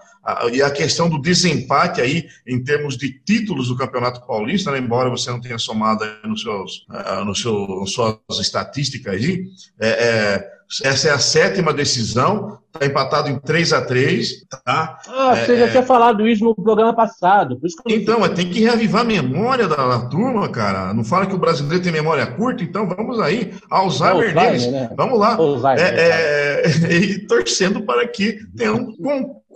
[0.53, 5.09] e a questão do desempate aí em termos de títulos do Campeonato Paulista, né, embora
[5.09, 9.45] você não tenha somado nos seus, uh, no seu, suas estatísticas aí,
[9.81, 10.51] é, é,
[10.83, 14.99] essa é a sétima decisão, está empatado em 3 a 3 tá?
[15.09, 17.59] Ah, você é, já tinha falado isso no programa passado.
[17.87, 20.93] então, mas tem que reavivar a memória da, da, turma, cara.
[20.93, 23.55] Não fala que o brasileiro tem memória curta, então vamos aí.
[23.71, 24.67] Alzheimer, Alzheimer deles.
[24.67, 24.91] Né?
[24.97, 25.37] Vamos lá.
[25.37, 28.93] Alzheimer, é, é, e torcendo para que tenham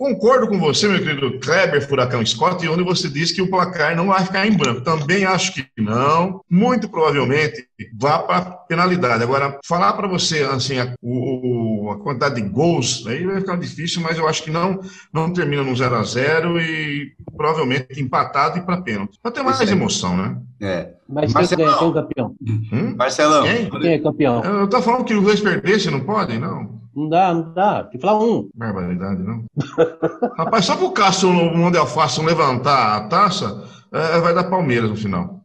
[0.01, 4.07] concordo com você, meu querido Kleber Furacão Scott, onde você disse que o placar não
[4.07, 4.81] vai ficar em branco.
[4.81, 6.41] Também acho que não.
[6.49, 7.67] Muito provavelmente
[7.99, 9.21] vá para penalidade.
[9.21, 14.01] Agora, falar para você assim, a, o, a, quantidade de gols, aí vai ficar difícil,
[14.01, 14.79] mas eu acho que não,
[15.13, 19.19] não termina no 0 a 0 e provavelmente empatado e para pênalti.
[19.21, 20.35] Para ter mais emoção, né?
[20.59, 20.89] É.
[21.07, 22.35] Mas é, quem é o campeão?
[22.41, 22.95] Hum?
[22.97, 23.43] Marcelão.
[23.43, 23.69] Quem?
[23.69, 24.43] quem é campeão?
[24.43, 26.80] Eu tô falando que os dois perdessem, não podem, não?
[26.95, 27.83] Não dá, não dá.
[27.83, 28.49] Tem que falar um.
[28.53, 29.45] Barbaridade, não?
[30.37, 34.95] Rapaz, só pro Cássio no Mundial Fácil levantar a taça, é, vai dar Palmeiras no
[34.95, 35.41] final.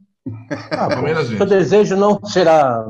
[0.72, 1.36] Ah, Palmeiras vence.
[1.38, 2.84] Seu desejo não será.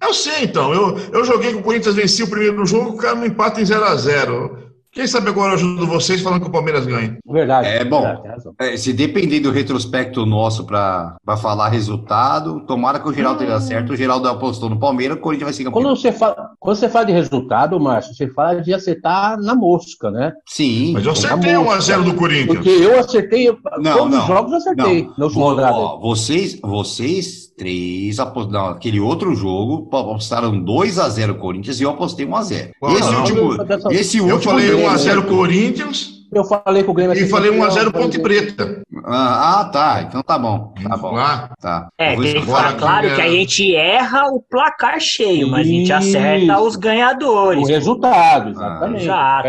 [0.00, 0.74] Eu sei, então.
[0.74, 3.64] Eu, eu joguei com o Corinthians vencia o primeiro jogo, o cara não empata em
[3.64, 4.65] 0x0.
[4.96, 7.18] Quem sabe agora eu ajudo vocês falando que o Palmeiras ganha.
[7.26, 7.68] Verdade.
[7.68, 8.00] É bom.
[8.00, 13.46] Verdade, é, se depender do retrospecto nosso para falar resultado, tomara que o Geraldo hum.
[13.46, 13.92] tenha certo.
[13.92, 15.82] O Geraldo apostou no Palmeiras, o Corinthians vai ser campeão.
[15.82, 20.10] Quando você, fala, quando você fala de resultado, Márcio, você fala de acertar na mosca,
[20.10, 20.32] né?
[20.46, 20.94] Sim.
[20.94, 22.46] Mas eu acertei 1x0 do Corinthians.
[22.46, 23.54] Porque eu acertei.
[23.78, 25.10] Não, todos não, os jogos eu acertei.
[25.18, 25.28] Não.
[25.28, 26.00] Rodada.
[26.00, 28.68] Vocês, vocês três apostaram.
[28.68, 32.72] Aquele outro jogo, apostaram 2x0 Corinthians e eu apostei 1x0.
[32.82, 33.92] Esse não, último.
[33.92, 36.16] Esse eu falei 1x0 Corinthians.
[36.32, 37.16] Eu falei com o Grêmio.
[37.16, 38.82] E falei 1x0 Ponte Preta.
[39.04, 40.02] Ah, ah, tá.
[40.02, 40.74] Então tá bom.
[40.82, 41.12] Tá bom.
[41.12, 41.50] Lá.
[41.60, 41.88] Tá.
[41.96, 45.92] É, tem que ficar claro que a gente erra o placar cheio, mas a gente
[45.92, 47.62] acerta os ganhadores.
[47.62, 49.08] O resultado, exatamente.
[49.08, 49.42] Ah,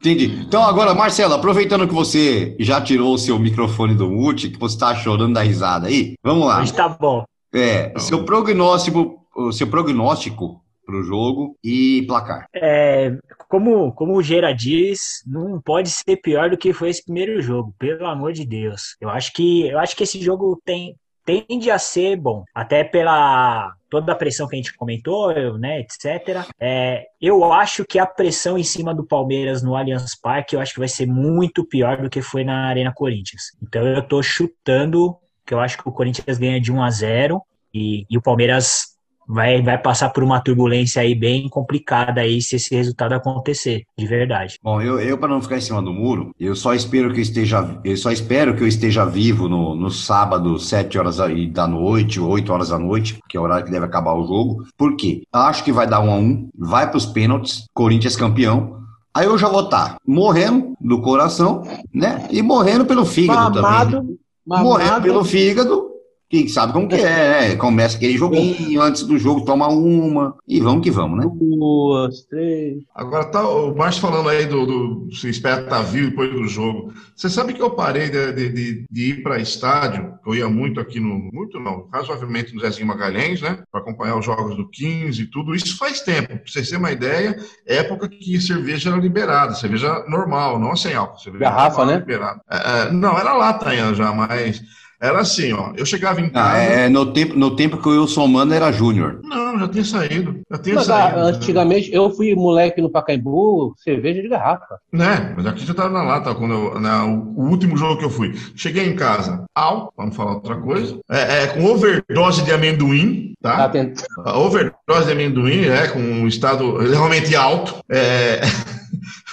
[0.00, 0.44] Entendi.
[0.46, 4.78] Então agora, Marcelo, aproveitando que você já tirou o seu microfone do mute, que você
[4.78, 6.60] tá chorando da risada aí, vamos lá.
[6.60, 7.24] Hoje tá bom.
[7.52, 12.46] É, seu prognóstico, o seu prognóstico para o jogo e placar.
[12.54, 13.12] É,
[13.50, 17.74] como, como o Gera diz, não pode ser pior do que foi esse primeiro jogo,
[17.76, 18.96] pelo amor de Deus.
[19.00, 23.74] Eu acho que, eu acho que esse jogo tem, tende a ser bom, até pela
[23.90, 26.48] toda a pressão que a gente comentou, né, etc.
[26.60, 30.72] É, eu acho que a pressão em cima do Palmeiras no Allianz Parque, eu acho
[30.72, 33.50] que vai ser muito pior do que foi na Arena Corinthians.
[33.60, 37.42] Então eu tô chutando que eu acho que o Corinthians ganha de 1 a 0
[37.74, 38.96] e, e o Palmeiras
[39.30, 44.06] vai, vai passar por uma turbulência aí bem complicada aí se esse resultado acontecer, de
[44.06, 44.58] verdade.
[44.62, 47.22] Bom, eu, eu para não ficar em cima do muro, eu só espero que eu
[47.22, 51.18] esteja, eu só espero que eu esteja vivo no, no sábado, 7 horas
[51.52, 54.64] da noite, 8 horas da noite, que é o horário que deve acabar o jogo.
[54.76, 55.22] Por quê?
[55.32, 58.80] Acho que vai dar 1 a 1, vai para os pênaltis, Corinthians campeão.
[59.14, 61.62] Aí eu já vou estar tá morrendo do coração,
[61.92, 62.26] né?
[62.30, 63.96] E morrendo pelo fígado Mamado.
[63.98, 64.18] também.
[64.46, 64.68] Mamado.
[64.68, 65.89] Morrendo pelo fígado
[66.30, 67.56] que sabe como que é, né?
[67.56, 71.28] Começa aquele joguinho, antes do jogo toma uma, e vamos que vamos, né?
[71.28, 72.84] Duas, três.
[72.94, 76.94] Agora tá o Márcio falando aí do, do se espera tá vivo depois do jogo.
[77.16, 81.00] Você sabe que eu parei de, de, de ir para estádio, eu ia muito aqui
[81.00, 83.64] no, muito não, razoavelmente no Zezinho Magalhães, né?
[83.72, 85.52] Para acompanhar os jogos do 15 e tudo.
[85.52, 90.60] Isso faz tempo, para vocês terem uma ideia, época que cerveja era liberada, cerveja normal,
[90.60, 91.18] não sem álcool.
[91.32, 91.96] Garrafa, né?
[91.96, 92.40] Liberada.
[92.48, 94.62] É, é, não, era lata ainda já, mas
[95.00, 95.72] era assim, ó.
[95.76, 96.56] Eu chegava em ah, casa.
[96.56, 99.20] Ah, é, no, tempo, no tempo que o Wilson Mano era júnior.
[99.24, 100.40] Não, já tinha saído.
[100.50, 101.18] Já tinha mas, saído.
[101.18, 104.78] Ah, antigamente, eu fui moleque no Pacaembu, cerveja de garrafa.
[104.92, 108.04] Né, mas aqui já tava na lata, quando eu, né, o, o, último jogo que
[108.04, 108.34] eu fui.
[108.54, 113.68] Cheguei em casa, ao, vamos falar outra coisa, é, é com overdose de amendoim, tá?
[113.68, 117.76] tá overdose de amendoim, é, com um estado realmente alto.
[117.90, 118.40] É,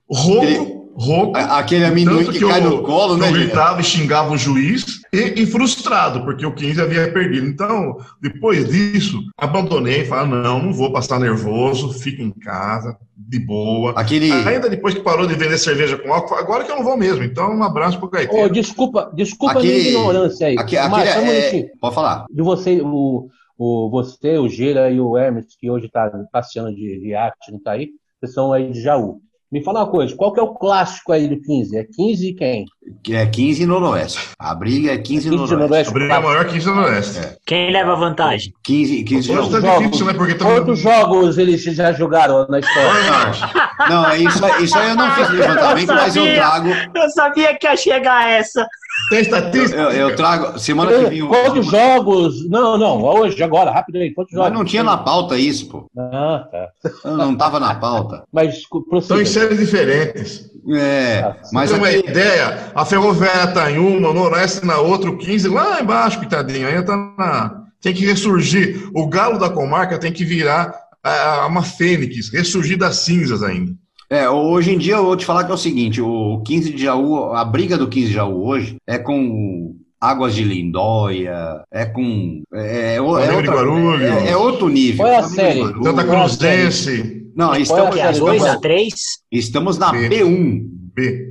[0.08, 1.36] roubo rouco.
[1.36, 3.28] Aquele amendoim que, que, cai eu, no colo, né?
[3.28, 7.46] Eu gritava e xingava o juiz e, e, frustrado, porque o 15 havia perdido.
[7.46, 13.92] Então, depois disso, abandonei, falei, não, não vou passar nervoso, fico em casa, de boa.
[13.96, 14.30] Aquele...
[14.30, 17.24] Ainda depois que parou de vender cerveja com álcool, agora que eu não vou mesmo.
[17.24, 18.44] Então, um abraço pro Caetano.
[18.44, 19.72] Oh, desculpa, desculpa aquele...
[19.72, 20.56] a minha ignorância aí.
[20.58, 21.66] Aquele, Mas, é...
[21.80, 22.26] Pode falar.
[22.30, 27.08] De você, o, o, você, o Gira e o Hermes, que hoje está passeando de
[27.08, 27.88] iate, não está aí,
[28.20, 29.20] vocês são aí de Jaú.
[29.52, 31.76] Me fala uma coisa, qual que é o clássico aí do 15?
[31.76, 32.66] É 15 e quem?
[33.10, 34.28] É 15 e Noroeste.
[34.38, 35.56] A briga é 15 e Noroeste.
[35.56, 35.90] Noroeste.
[35.90, 37.18] A briga é maior 15 e Noroeste.
[37.18, 37.36] É.
[37.44, 38.54] Quem leva vantagem?
[38.62, 39.60] 15, 15 jogos.
[39.60, 40.14] Tá difícil, né?
[40.14, 43.60] Porque Quantos jogos eles já jogaram na história?
[43.90, 46.68] não, é isso, isso aí eu não fiz levantamento, eu mas eu trago.
[46.94, 48.64] Eu sabia que ia chegar essa.
[49.08, 49.80] Tem estatística?
[49.80, 50.58] Eu, eu, trago.
[50.58, 51.26] Semana que vem.
[51.26, 52.48] Quantos jogos?
[52.48, 54.12] Não, não, hoje, agora, rápido aí.
[54.12, 54.50] Quantos jogos?
[54.50, 55.90] Mas não tinha na pauta isso, pô.
[55.96, 57.10] Ah, tá.
[57.10, 58.24] Não estava na pauta.
[58.32, 60.50] Mas Estão em séries diferentes.
[60.74, 61.70] É, ah, mas.
[61.70, 62.08] Tem uma aqui...
[62.08, 66.68] ideia, a Ferroviária está em uma, o Noroeste na outra, o 15 lá embaixo, coitadinho.
[66.68, 67.64] Ainda tá na.
[67.80, 68.90] Tem que ressurgir.
[68.94, 73.72] O galo da comarca tem que virar a, uma fênix, ressurgir das cinzas ainda.
[74.10, 76.82] É, hoje em dia eu vou te falar que é o seguinte, o 15 de
[76.82, 82.42] Jaú, a briga do 15 de Jaú hoje é com Águas de Lindóia, é com.
[82.52, 85.04] É, é, é, outra, é, é outro nível.
[85.04, 85.60] Qual é a série?
[85.60, 87.20] Santa Cruzense.
[87.36, 88.94] Não, estamos, é a 2, a 3?
[89.30, 90.24] Estamos na B.
[90.24, 91.29] 1 B.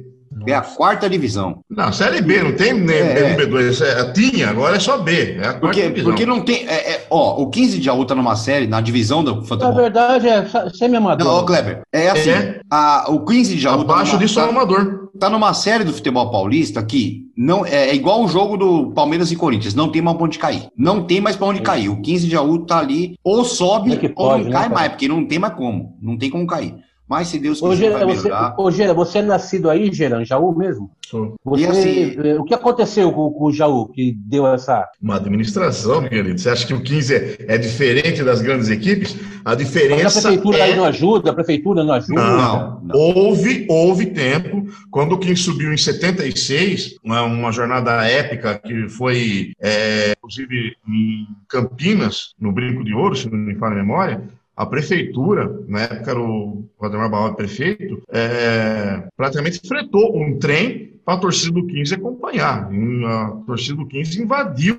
[0.50, 1.60] É a quarta divisão.
[1.70, 3.36] Não, Série B, não tem nem É.
[3.36, 3.82] B1, B2.
[3.86, 5.12] É, tinha, agora é só B.
[5.36, 6.04] É a quarta Porque, divisão.
[6.12, 6.68] porque não tem.
[6.68, 9.76] é, é, ó, o 15 de Jaú tá numa série, na divisão do Na futebol.
[9.76, 11.28] verdade, é semi-amador.
[11.28, 12.30] Não, ô Kleber, é assim.
[12.32, 12.60] É.
[12.70, 15.10] a- o 15 de Jaú tá Abaixo numa, disso é tá, amador.
[15.20, 19.32] tá numa série do futebol paulista que não é, é igual o jogo do Palmeiras
[19.32, 19.74] e Corinthians.
[19.74, 20.68] Não tem mais pra onde cair.
[20.78, 21.90] Não tem mais pra onde cair.
[21.90, 24.64] O 15 de Jaú tá ali, ou sobe, é que ou pode, não né, cai
[24.64, 24.76] cara?
[24.76, 25.98] mais, porque não tem mais como.
[26.02, 26.76] Não tem como cair.
[27.10, 28.56] Mas se Deus Ô, quiser, Gera, vai você, melhorar.
[28.56, 30.92] ô, Gera, você é nascido aí, Geran, Jaú mesmo?
[31.08, 34.88] Sou Você, E assim- eh, o que aconteceu com, com o Jaú que deu essa.
[35.02, 36.40] Uma administração, meu querido.
[36.40, 39.16] Você acha que o 15 é, é diferente das grandes equipes?
[39.44, 40.62] A Mas a diferença prefeitura é...
[40.62, 42.22] aí não ajuda, a prefeitura não ajuda.
[42.22, 42.96] Não, não.
[42.96, 49.54] Houve, houve tempo, quando o 15 subiu em 76, uma, uma jornada épica que foi,
[49.60, 54.22] é, inclusive, em Campinas, no Brinco de Ouro, se não me falha a memória,
[54.60, 61.14] a prefeitura, na época era o Valdemar Barroso prefeito, é, praticamente fretou um trem para
[61.14, 62.70] a torcida do 15 acompanhar.
[63.06, 64.78] A torcida do 15 invadiu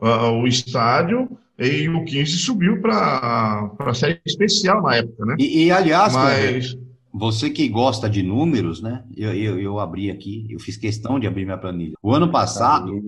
[0.00, 5.36] ah, o estádio e o 15 subiu para a série especial na época, né?
[5.38, 6.76] E, e, aliás, Mas
[7.14, 9.04] Você que gosta de números, né?
[9.16, 11.94] Eu, eu, eu abri aqui, eu fiz questão de abrir minha planilha.
[12.02, 13.00] O ano passado,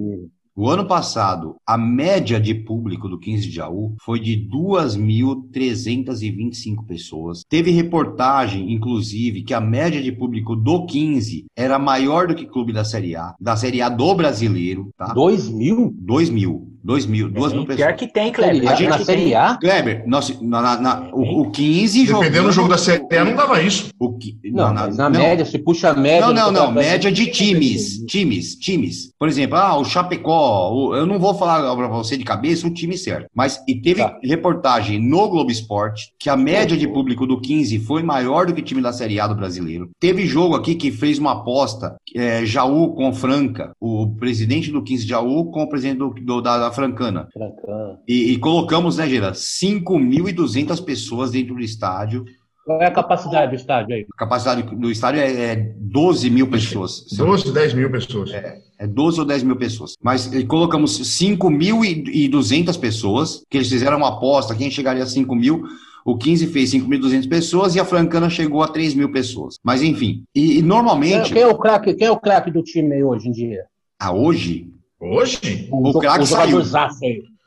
[0.56, 7.42] o ano passado, a média de público do 15 de Jaú foi de 2.325 pessoas.
[7.48, 12.72] Teve reportagem, inclusive, que a média de público do 15 era maior do que clube
[12.72, 15.12] da Série A, da Série A do brasileiro, tá?
[15.12, 15.92] Dois mil?
[15.98, 17.96] 2 mil, 2 mil, 2 mil Pior pessoas.
[17.96, 18.70] que tem, Kleber.
[18.70, 18.74] A?
[18.74, 19.34] Gente na Série.
[19.34, 19.56] A?
[19.56, 23.24] Kleber, nós, na, na- na- o, o 15 Dependendo jogando- do jogo da Série A,
[23.24, 23.88] não dava isso.
[23.98, 25.18] O, Não, na- na não.
[25.20, 26.26] média, você puxa a média.
[26.26, 26.66] Não, não, não.
[26.66, 27.98] campeonato Média de times.
[28.06, 29.12] Times, times.
[29.18, 30.70] Por exemplo, ah, o Chapecó.
[30.72, 33.26] o- eu não vou falar pra você de cabeça o time certo.
[33.34, 34.18] Mas e teve Tá.
[34.22, 38.60] reportagem no Globo Esporte que a média de público do 15 foi maior do que
[38.60, 39.88] o time da Série A do brasileiro.
[39.98, 45.04] Teve jogo aqui que fez uma aposta, é, Jaú com Franca, o presidente do 15
[45.04, 47.28] de Jaú com o presidente do, do- da, Francana.
[47.32, 47.98] Francão.
[48.06, 52.24] E, e colocamos, né, Gira, 5.200 pessoas dentro do estádio.
[52.64, 54.06] Qual é a capacidade do estádio aí?
[54.14, 57.04] A capacidade do estádio é, é 12 mil pessoas.
[57.08, 58.32] se eu 12, 10 mil pessoas.
[58.32, 59.96] É 12 ou 10 mil pessoas.
[60.02, 65.64] Mas colocamos 5.200 pessoas, que eles fizeram uma aposta, quem chegaria a 5 mil.
[66.06, 69.58] O 15 fez 5.200 pessoas e a Francana chegou a 3 mil pessoas.
[69.62, 70.24] Mas enfim.
[70.34, 71.94] E, e normalmente, quem é o craque?
[71.94, 73.64] Quem é o craque do time aí hoje em dia?
[74.04, 74.70] a hoje,
[75.00, 75.68] Hoje?
[75.70, 76.62] O jo- craque saiu.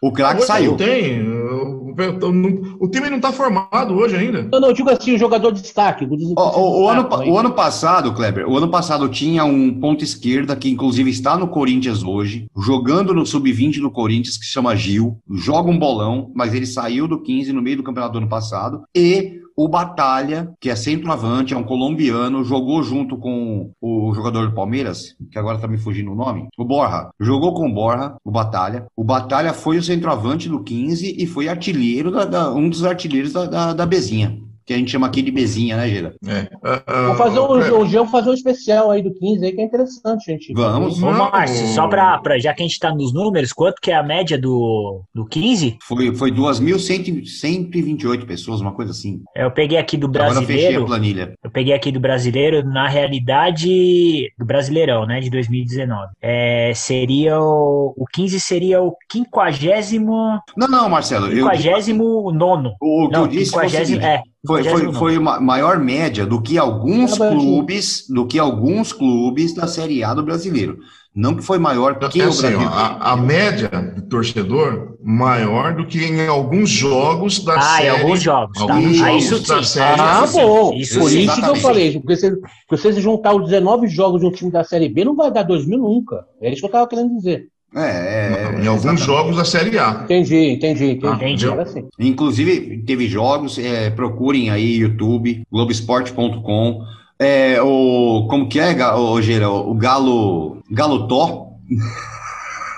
[0.01, 0.71] o craque saiu.
[0.71, 1.36] Não tem.
[1.47, 4.47] O, o- o time não está formado hoje ainda.
[4.51, 6.05] Não, não, eu digo assim, o jogador de destaque.
[6.05, 7.31] O, o, o ano, destaque, hein?
[7.31, 11.47] o ano passado, Kleber, o ano passado tinha um ponto esquerda que inclusive está no
[11.47, 16.53] Corinthians hoje, jogando no sub-20 do Corinthians, que se chama Gil, joga um bolão, mas
[16.53, 20.69] ele saiu do 15 no meio do campeonato do ano passado, e o Batalha, que
[20.69, 25.67] é centroavante, é um colombiano, jogou junto com o jogador do Palmeiras, que agora tá
[25.67, 27.09] me fugindo o nome, o Borja.
[27.19, 28.85] Jogou com o Borja, o Batalha.
[28.95, 33.33] O Batalha foi o centroavante do 15 e foi artilheiro, da, da- um dos artilheiros
[33.33, 34.41] da, da, da Bezinha.
[34.67, 36.13] Que a gente chama aqui de Bezinha, né, Gira?
[36.27, 36.49] É.
[36.61, 39.53] Ah, ah, Vou fazer um, Kleber, o Jean fazer um especial aí do 15 aí,
[39.53, 40.51] que é interessante, gente.
[40.53, 41.01] Vamos.
[41.01, 41.09] Ô.
[41.09, 44.03] Márcio, só pra, pra- já que a gente tá nos números, quanto que é a
[44.03, 45.77] média do, do 15?
[45.87, 49.21] Foi, foi 2.128 pessoas, uma coisa assim.
[49.35, 50.85] Eu peguei aqui do Agora eu fechei a brasileiro.
[50.85, 51.33] planilha.
[51.43, 56.07] Eu peguei aqui do brasileiro, na realidade, do brasileirão, né, de 2019.
[56.21, 61.27] É, seria o, o 15 seria o quinquagésimo, Não, não, Marcelo.
[61.27, 62.73] Eu, quinquagésimo nono.
[62.81, 64.05] o que Não, eu disse foi o quinquagésimo, seguinte.
[64.05, 64.21] é.
[64.47, 64.97] Foi, foi, 59.
[64.97, 67.37] foi uma maior média do que alguns Ah, Brasil.
[67.39, 70.79] clubes, do que alguns clubes da Série A do brasileiro.
[71.13, 75.85] Não que foi maior que É o assim, a, a média de torcedor maior do
[75.87, 77.87] que em alguns jogos da Ah, série.
[77.87, 78.73] em alguns jogos, tá.
[78.75, 79.63] Alguns Ah, jogos isso da sim.
[79.63, 80.01] série.
[80.01, 80.73] Ah, Isso sim, bom.
[80.75, 81.93] isso Por isso que eu falei.
[81.99, 82.31] Porque se,
[82.67, 85.31] porque se você juntar os 19 jogos de um time da Série B, não vai
[85.31, 86.23] dar 2 mil nunca.
[86.39, 87.47] É isso que eu tava querendo dizer.
[87.77, 89.03] É, é, é, em alguns exatamente.
[89.05, 90.01] jogos da série A.
[90.03, 91.07] Entendi, entendi, entendi.
[91.07, 91.45] Ah, entendi.
[91.47, 91.85] Agora sim.
[91.99, 96.81] Inclusive, teve jogos, é, procurem aí YouTube, Globoesporte.com.
[97.19, 98.75] É, o, como que é,
[99.21, 99.49] Gera?
[99.49, 101.47] O Galo, Galo Tó,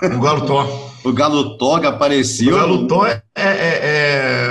[0.02, 0.90] O Galo Tó.
[1.04, 2.56] o Galo Tó que O apareceu.
[2.56, 3.80] Galo Tó é, é-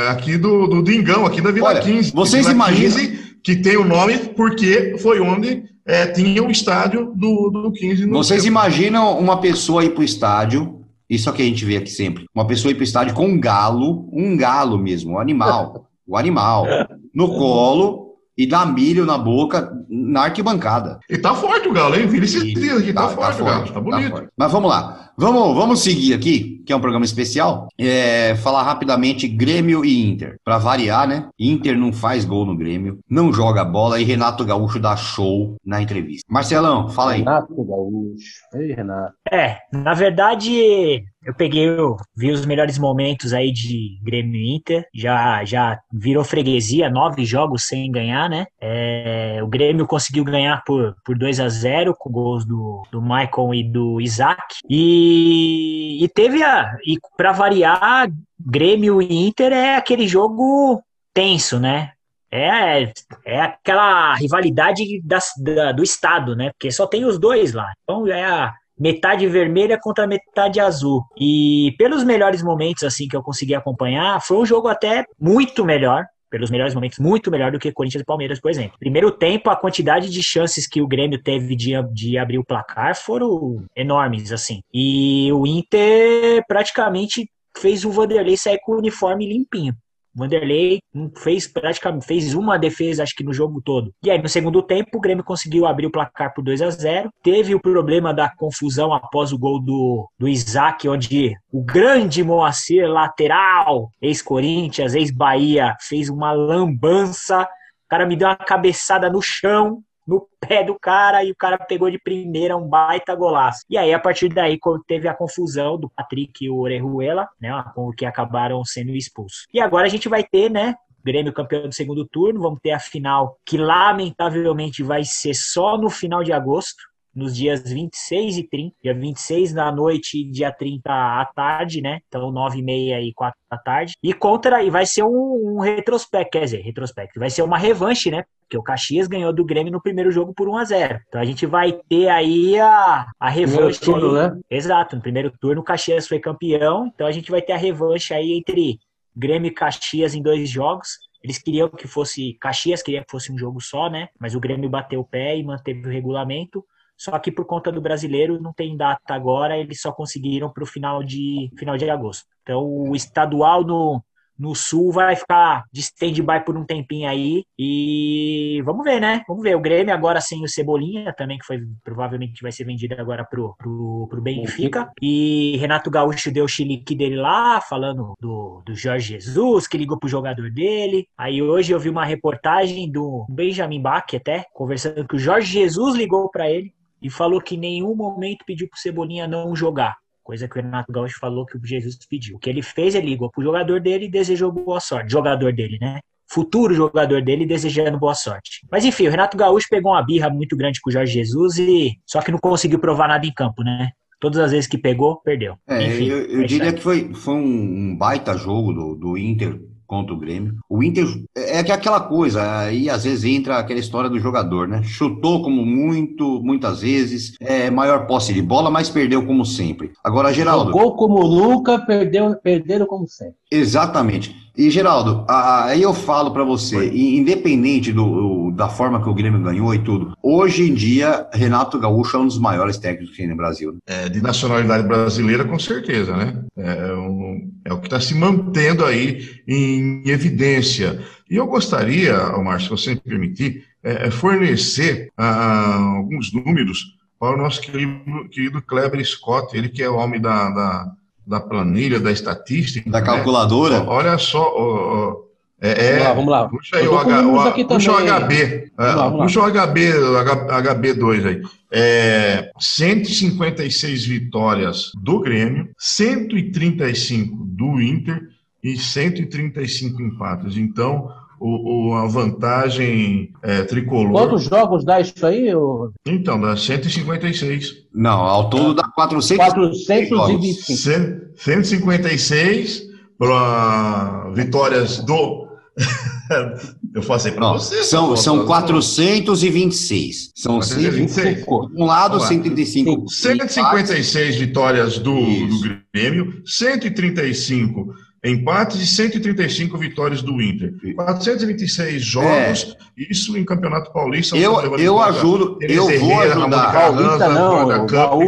[0.05, 2.11] é aqui do, do Dingão, aqui da Vila Olha, 15.
[2.13, 7.11] vocês Vila imaginam- 15, que tem o nome porque foi onde é, tinha o estádio
[7.15, 8.05] do, do 15.
[8.05, 8.51] no Vocês tempo.
[8.51, 12.25] imaginam uma pessoa ir pro estádio, isso é o que a gente vê aqui sempre,
[12.33, 16.65] uma pessoa ir pro estádio com um galo, um galo mesmo, um animal, o animal,
[17.13, 18.08] no colo,
[18.39, 20.97] e dá milho na boca na arquibancada.
[21.09, 22.07] E tá forte o Galo, hein?
[22.07, 24.15] Vi esses dias aqui, tá, tá, forte, tá, forte, o Galo, tá, tá bonito.
[24.15, 25.11] Tá Mas vamos lá.
[25.17, 27.67] Vamos, vamos seguir aqui, que é um programa especial.
[27.77, 30.37] É, falar rapidamente Grêmio e Inter.
[30.45, 31.27] Para variar, né?
[31.37, 35.81] Inter não faz gol no Grêmio, não joga bola e Renato Gaúcho dá show na
[35.81, 36.23] entrevista.
[36.29, 37.19] Marcelão, fala aí.
[37.19, 38.39] Renato Gaúcho.
[38.53, 39.13] Ei, Renato.
[39.29, 45.45] É, na verdade, eu peguei, eu vi os melhores momentos aí de Grêmio Inter, já,
[45.45, 48.47] já virou freguesia, nove jogos sem ganhar, né?
[48.59, 53.53] É, o Grêmio conseguiu ganhar por, por 2 a 0 com gols do, do Michael
[53.53, 54.41] e do Isaac.
[54.67, 56.75] E, e teve a.
[56.83, 58.09] E para variar,
[58.39, 60.81] Grêmio e Inter é aquele jogo
[61.13, 61.91] tenso, né?
[62.31, 62.91] É,
[63.25, 66.49] é aquela rivalidade da, da, do Estado, né?
[66.51, 67.71] Porque só tem os dois lá.
[67.83, 71.03] Então é a metade vermelha contra metade azul.
[71.19, 76.05] E pelos melhores momentos assim que eu consegui acompanhar, foi um jogo até muito melhor
[76.29, 78.77] pelos melhores momentos, muito melhor do que Corinthians e Palmeiras, por exemplo.
[78.79, 82.95] Primeiro tempo, a quantidade de chances que o Grêmio teve de, de abrir o placar
[82.95, 84.61] foram enormes, assim.
[84.71, 89.73] E o Inter praticamente fez o Vanderlei sair com o uniforme limpinho.
[90.19, 90.79] Vanderlei
[91.17, 93.91] fez praticamente fez uma defesa, acho que no jogo todo.
[94.03, 97.09] E aí, no segundo tempo, o Grêmio conseguiu abrir o placar por 2 a 0
[97.23, 102.87] Teve o problema da confusão após o gol do, do Isaac, onde o grande Moacir,
[102.87, 107.43] lateral, ex-Corinthians, ex-Bahia, fez uma lambança.
[107.43, 111.57] O cara me deu uma cabeçada no chão no pé do cara e o cara
[111.57, 113.63] pegou de primeira um baita golaço.
[113.69, 117.49] E aí, a partir daí, teve a confusão do Patrick e o Orejuela, né,
[117.95, 119.45] que acabaram sendo expulsos.
[119.53, 122.79] E agora a gente vai ter, né, Grêmio campeão do segundo turno, vamos ter a
[122.79, 126.83] final que lamentavelmente vai ser só no final de agosto,
[127.15, 131.99] nos dias 26 e 30, dia 26 da noite e dia 30 à tarde, né?
[132.07, 133.93] Então 9 e meia e 4 da tarde.
[134.01, 138.11] E contra, e vai ser um, um retrospecto, quer dizer, retrospecto, vai ser uma revanche,
[138.11, 138.23] né?
[138.41, 141.25] Porque o Caxias ganhou do Grêmio no primeiro jogo por 1 a 0 Então a
[141.25, 143.79] gente vai ter aí a, a revanche.
[143.79, 144.39] Turno, né?
[144.49, 148.13] Exato, no primeiro turno o Caxias foi campeão, então a gente vai ter a revanche
[148.13, 148.79] aí entre
[149.15, 150.97] Grêmio e Caxias em dois jogos.
[151.21, 152.35] Eles queriam que fosse.
[152.39, 154.07] Caxias queria que fosse um jogo só, né?
[154.17, 156.65] Mas o Grêmio bateu o pé e manteve o regulamento.
[156.99, 160.67] Só que por conta do brasileiro não tem data agora, eles só conseguiram para o
[160.67, 162.25] final de, final de agosto.
[162.43, 164.03] Então o estadual no,
[164.39, 167.45] no sul vai ficar de stand-by por um tempinho aí.
[167.57, 169.23] E vamos ver, né?
[169.27, 169.55] Vamos ver.
[169.55, 173.55] O Grêmio agora sem o Cebolinha também, que foi provavelmente vai ser vendido agora pro,
[173.57, 174.91] pro, pro Benfica.
[175.01, 179.97] E Renato Gaúcho deu o chilique dele lá, falando do, do Jorge Jesus, que ligou
[179.97, 181.07] pro jogador dele.
[181.17, 185.95] Aí hoje eu vi uma reportagem do Benjamin Bach até, conversando que o Jorge Jesus
[185.95, 189.95] ligou para ele e falou que em nenhum momento pediu pro Cebolinha não jogar.
[190.23, 192.35] Coisa que o Renato Gaúcho falou que o Jesus pediu.
[192.35, 195.11] O que ele fez, ele ligou pro jogador dele e desejou boa sorte.
[195.11, 195.99] Jogador dele, né?
[196.31, 198.65] Futuro jogador dele desejando boa sorte.
[198.71, 201.99] Mas enfim, o Renato Gaúcho pegou uma birra muito grande com o Jorge Jesus e
[202.05, 203.89] só que não conseguiu provar nada em campo, né?
[204.19, 205.55] Todas as vezes que pegou, perdeu.
[205.67, 209.59] É, Enfim, eu, eu diria que foi, foi um baita jogo do, do Inter
[209.89, 210.53] contra o Grêmio.
[210.69, 214.67] O Inter é que é aquela coisa, aí às vezes entra aquela história do jogador,
[214.67, 214.83] né?
[214.83, 219.91] Chutou como muito, muitas vezes, é maior posse de bola, mas perdeu como sempre.
[220.03, 220.71] Agora, Geraldo.
[220.71, 223.33] Jogou como nunca, perdeu, perderam como sempre.
[223.51, 224.35] Exatamente.
[224.57, 229.73] E, Geraldo, aí eu falo para você, independente do, da forma que o Grêmio ganhou
[229.73, 233.35] e tudo, hoje em dia, Renato Gaúcho é um dos maiores técnicos que tem no
[233.35, 233.73] Brasil.
[233.73, 233.79] Né?
[233.87, 236.43] É, de nacionalidade brasileira, com certeza, né?
[236.57, 240.99] É, um, é o que está se mantendo aí em evidência.
[241.29, 247.35] E eu gostaria, Márcio, se você me permitir, é, é fornecer ah, alguns números para
[247.35, 250.91] o nosso querido, querido Kleber Scott, ele que é o homem da, da
[251.29, 252.89] da planilha, da estatística.
[252.89, 253.05] Da né?
[253.05, 253.83] calculadora?
[253.87, 255.23] Olha só.
[255.61, 256.49] é, vamos lá, vamos lá.
[256.49, 258.71] Puxa aí o, H, o, puxa o HB.
[258.75, 261.41] Vamos lá, vamos puxa o HB, HB2 aí.
[261.71, 268.21] É, 156 vitórias do Grêmio, 135 do Inter
[268.63, 270.57] e 135 empates.
[270.57, 274.11] Então, o, o, a vantagem é, tricolor.
[274.11, 275.53] Quantos jogos dá isso aí?
[275.53, 275.91] Ou...
[276.05, 277.87] Então, dá 156.
[277.93, 281.33] Não, ao todo dá 400 425.
[281.35, 282.83] 156
[283.17, 285.47] para vitórias do.
[286.93, 287.83] Eu passei para você.
[287.83, 290.31] São, são 426.
[290.35, 291.45] São 426.
[291.75, 293.09] Um lado, 135.
[293.09, 300.73] 156 vitórias do, do Grêmio, 135 empates e 135 vitórias do Inter.
[300.95, 303.03] 426 jogos, é.
[303.09, 304.35] isso em Campeonato Paulista.
[304.35, 306.73] Eu, eu ajudo, eu vou ajudar.
[306.73, 307.67] Paulista não,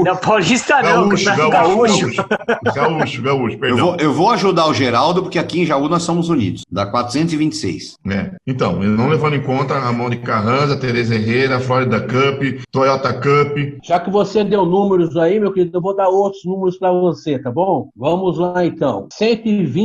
[0.04, 2.26] não, Paulista não, gaúcho, gaúcho, gaúcho,
[2.74, 3.78] gaúcho, gaúcho, perdão.
[3.78, 6.86] Eu vou, eu vou ajudar o Geraldo, porque aqui em Jaú nós somos unidos, dá
[6.86, 7.98] 426.
[8.10, 8.32] É.
[8.48, 13.58] Então, não levando em conta Ramon de Carranza, Tereza Herrera, Florida Cup, Toyota Cup.
[13.84, 17.38] Já que você deu números aí, meu querido, eu vou dar outros números para você,
[17.38, 17.90] tá bom?
[17.96, 19.08] Vamos lá então.
[19.12, 19.81] 120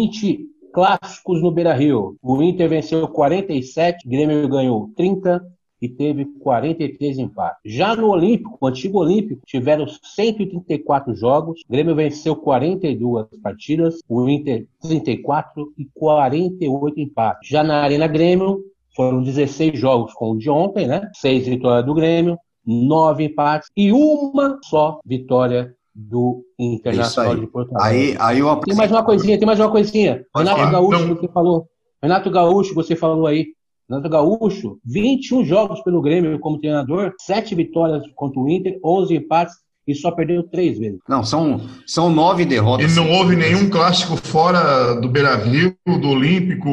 [0.77, 2.17] clássicos no Beira Rio.
[2.23, 5.43] O Inter venceu 47, Grêmio ganhou 30
[5.81, 7.61] e teve 43 empates.
[7.65, 14.67] Já no Olímpico, o antigo Olímpico, tiveram 134 jogos, Grêmio venceu 42 partidas, o Inter
[14.83, 17.49] 34 e 48 empates.
[17.49, 18.63] Já na Arena Grêmio,
[18.95, 21.11] foram 16 jogos com o de ontem, né?
[21.15, 27.99] Seis vitórias do Grêmio, nove empates e uma só vitória do Internacional de Porto Alegre.
[27.99, 30.23] Aí, aí eu Tem mais uma coisinha, tem mais uma coisinha.
[30.31, 30.73] Pode Renato falar.
[30.73, 31.17] Gaúcho, então...
[31.17, 31.67] você falou.
[32.03, 33.47] Renato Gaúcho, você falou aí.
[33.89, 39.55] Renato Gaúcho, 21 jogos pelo Grêmio como treinador, 7 vitórias contra o Inter, 11 empates
[39.87, 40.99] e só perdeu três vezes.
[41.09, 42.93] Não, são, são nove derrotas.
[42.93, 46.69] E não houve nenhum clássico fora do Beira Rio, do Olímpico.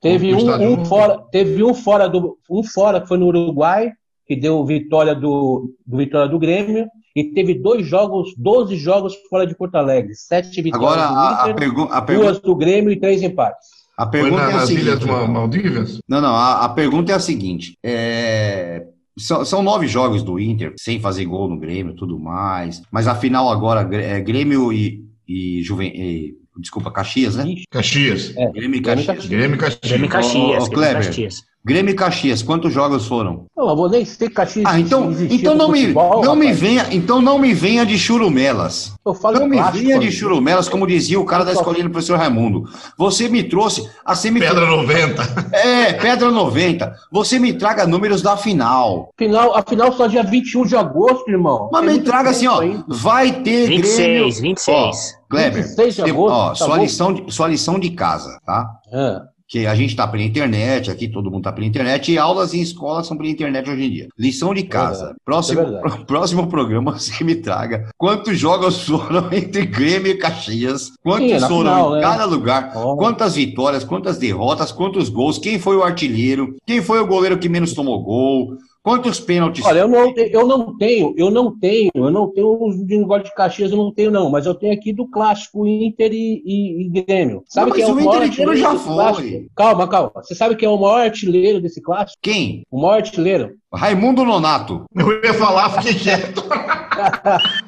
[0.00, 3.90] Teve um, um fora, teve um fora do um fora que foi no Uruguai,
[4.26, 6.86] que deu vitória do, do vitória do Grêmio,
[7.16, 11.50] e teve dois jogos, 12 jogos fora de Porto Alegre, sete vitórias Agora, a, Inter,
[11.90, 13.68] a pergu- duas do Grêmio e três empates.
[13.96, 15.98] A pergunta foi na, é a seguinte, Ilhas Maldivas?
[16.06, 18.84] Não, não, a, a, pergunta é a seguinte, é...
[19.18, 23.08] São, são, nove jogos do Inter, sem fazer gol no Grêmio e tudo mais, mas
[23.08, 27.44] a final agora é Grêmio e, e, Juven, e Desculpa, Caxias, né?
[27.70, 28.34] Caxias.
[28.36, 28.50] É.
[28.50, 29.26] Grêmio e Caxias.
[29.26, 29.80] Grêmio e Caxias.
[29.84, 30.64] Grêmio e Caxias.
[30.64, 31.42] Ô, Kleber, Caxias.
[31.66, 33.46] Grêmio e Caxias, quantos jogos foram?
[33.56, 34.64] Não, eu vou nem ser Caxias.
[34.68, 38.94] Ah, então, então não me, futebol, não me venha, então não me venha de churumelas.
[39.04, 41.90] Eu falo não me clássico, venha de churumelas, como dizia o cara da escolinha do
[41.90, 42.70] professor Raimundo.
[42.96, 45.26] Você me trouxe a semi Pedra 90.
[45.52, 46.94] É, Pedra 90.
[47.10, 49.12] Você me traga números da final.
[49.18, 51.68] Final, a final só dia 21 de agosto, irmão.
[51.72, 54.32] Mas é me traga assim, ó, vai ter 26, Grêmio.
[54.32, 54.76] 26.
[54.76, 54.92] Ó,
[55.28, 58.70] Kleber, 26 de agosto, ó, tá sua, lição de, sua lição de casa, tá?
[58.92, 62.52] É que a gente está pela internet, aqui todo mundo está pela internet, e aulas
[62.52, 64.08] em escola são pela internet hoje em dia.
[64.18, 65.12] Lição de casa.
[65.12, 70.92] É próximo, é próximo programa você me traga quantos jogos foram entre Grêmio e Caxias,
[71.02, 72.02] quantos Sim, foram final, em né?
[72.02, 72.96] cada lugar, oh.
[72.96, 77.48] quantas vitórias, quantas derrotas, quantos gols, quem foi o artilheiro, quem foi o goleiro que
[77.48, 79.64] menos tomou gol, Quantos pênaltis?
[79.64, 83.34] Olha, eu não, eu não tenho, eu não tenho, eu não tenho de negócio de
[83.34, 87.02] Caxias, eu não tenho, não, mas eu tenho aqui do clássico Inter e, e, e
[87.02, 87.42] Grêmio.
[87.48, 88.94] Sabe não, que é o, o maior Inter já foi.
[88.94, 89.50] Clássico?
[89.56, 90.12] Calma, calma.
[90.14, 92.20] Você sabe quem é o maior artilheiro desse clássico?
[92.22, 92.62] Quem?
[92.70, 93.56] O maior artilheiro.
[93.74, 94.84] Raimundo Nonato.
[94.94, 96.44] Eu ia falar, fiquei quieto.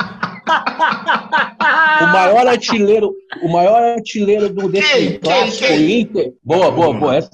[2.02, 6.32] o maior artilheiro, o maior artilheiro do desse clássico Inter.
[6.42, 7.16] Boa, boa, boa.
[7.16, 7.30] Essa,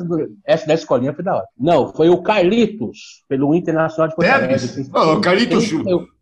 [0.47, 1.47] essa da escolinha foi da hora.
[1.59, 4.57] Não, foi o Carlitos, pelo Internacional de Porto Alegre.
[4.95, 5.73] Oh, o Carlitos.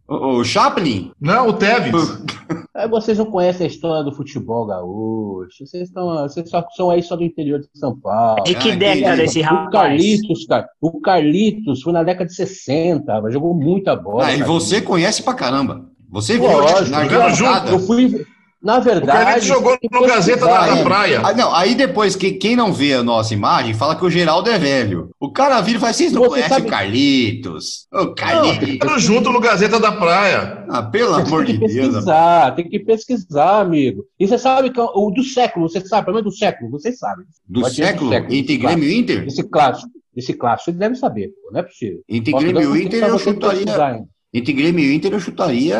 [0.08, 1.12] O, o Chaplin?
[1.20, 1.92] Não, o Tevez.
[2.74, 5.66] Aí vocês não conhecem a história do futebol gaúcho.
[5.66, 8.42] Vocês, estão, vocês só, são aí só do interior de São Paulo.
[8.44, 9.66] De que ah, década esse rapaz?
[9.66, 10.68] O Carlitos, cara.
[10.80, 14.24] O Carlitos foi na década de 60, jogou muita bola.
[14.24, 15.86] Ah, e você conhece pra caramba.
[16.12, 16.46] Você viu
[16.90, 17.70] na arquibancada.
[17.70, 18.26] Eu fui,
[18.62, 19.40] na verdade.
[19.40, 21.22] O jogou no Gazeta da, da, Praia.
[21.24, 24.50] Ah, não, aí depois, que, quem não vê a nossa imagem, fala que o Geraldo
[24.50, 25.08] é velho.
[25.18, 26.66] O cara vira e fala: vocês não Você conhecem sabe...
[26.66, 27.86] o Carlitos?
[27.90, 28.86] O Carlitos.
[28.86, 30.66] Não, junto no Gazeta da Praia.
[30.68, 31.72] Ah, pelo amor de Deus.
[31.72, 34.04] Tem que pesquisar, tem que pesquisar, amigo.
[34.20, 36.92] E você sabe que é o do século, você sabe, pelo menos do século, você
[36.92, 37.22] sabe.
[37.48, 38.10] Do século?
[38.10, 38.34] Do século?
[38.34, 39.24] Entre Grêmio e Inter?
[39.26, 39.90] Esse clássico.
[40.14, 42.02] Esse clássico, você deve saber, pô, não é possível.
[42.06, 44.04] Entre Grêmio e Inter, eu chutaria.
[44.34, 45.78] Entre Grêmio e Inter, eu chutaria,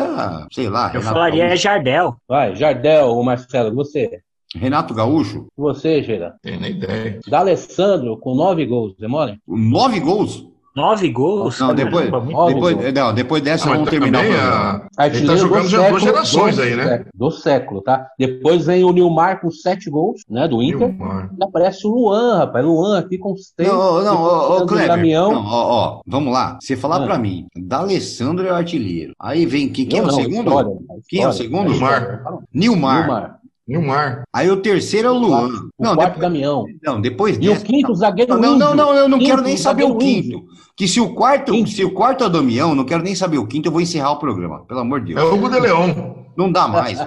[0.51, 0.87] sei lá.
[0.87, 1.63] Eu Renato falaria Gaúcho.
[1.63, 2.15] Jardel.
[2.27, 4.21] Vai, Jardel, Marcelo, você.
[4.55, 5.47] Renato Gaúcho?
[5.57, 6.35] Você, Geira.
[6.41, 7.19] Tem nem ideia.
[7.27, 9.37] D'Alessandro, com nove gols, demora?
[9.47, 10.47] Nove gols?
[10.75, 11.59] Nove gols?
[11.59, 14.87] Não, depois, depois, não, depois dessa não, vamos terminar.
[14.97, 17.05] A, ele tá jogando já duas gerações aí, né?
[17.13, 18.07] Do século, tá?
[18.17, 20.47] Depois vem o Nilmar com sete gols, né?
[20.47, 20.89] Do Inter.
[20.89, 21.29] Nilmar.
[21.39, 22.65] E aparece o Luan, rapaz.
[22.65, 23.69] Luan aqui com seis.
[23.69, 25.05] Não, não, ô, ô Kleber.
[25.05, 26.57] Não, ó, ó, vamos lá.
[26.59, 27.05] Você falar ah.
[27.05, 29.13] pra mim, D'Alessandro é o artilheiro.
[29.19, 30.47] Aí vem, quem, quem é o segundo?
[30.47, 30.71] História,
[31.07, 31.69] quem é o segundo?
[31.69, 32.23] Nilmar.
[32.51, 32.99] Nilmar.
[33.01, 33.42] Nilmar.
[33.67, 34.23] Nilmar.
[34.33, 35.47] Aí o terceiro é o Luan.
[35.47, 36.65] O não, quarto depois, Damião.
[36.83, 39.97] Não, depois E o quinto, zagueiro Não, não, não, eu não quero nem saber o
[39.97, 40.43] quinto.
[40.75, 41.69] Que se o quarto, quinto.
[41.69, 44.11] se o quarto é o Damião, não quero nem saber o quinto, eu vou encerrar
[44.11, 45.21] o programa, pelo amor de Deus.
[45.21, 46.23] É o Hugo de Leão.
[46.35, 46.97] Não dá mais.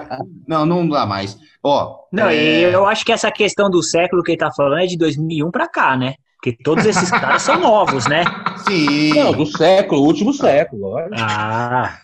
[0.47, 1.37] não, não dá mais.
[1.61, 1.97] Ó.
[2.11, 2.73] Não, é...
[2.73, 5.67] eu acho que essa questão do século que ele tá falando é de 2001 para
[5.67, 6.15] cá, né?
[6.37, 8.23] Porque todos esses caras são novos, né?
[8.67, 9.13] Sim.
[9.13, 10.95] Não, do século, último século.
[11.13, 11.97] Ah.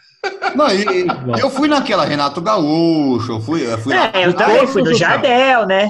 [0.56, 4.82] Não, e, eu fui naquela Renato Gaúcho, eu fui, eu fui É, eu também fui
[4.82, 5.90] no Jardel, né?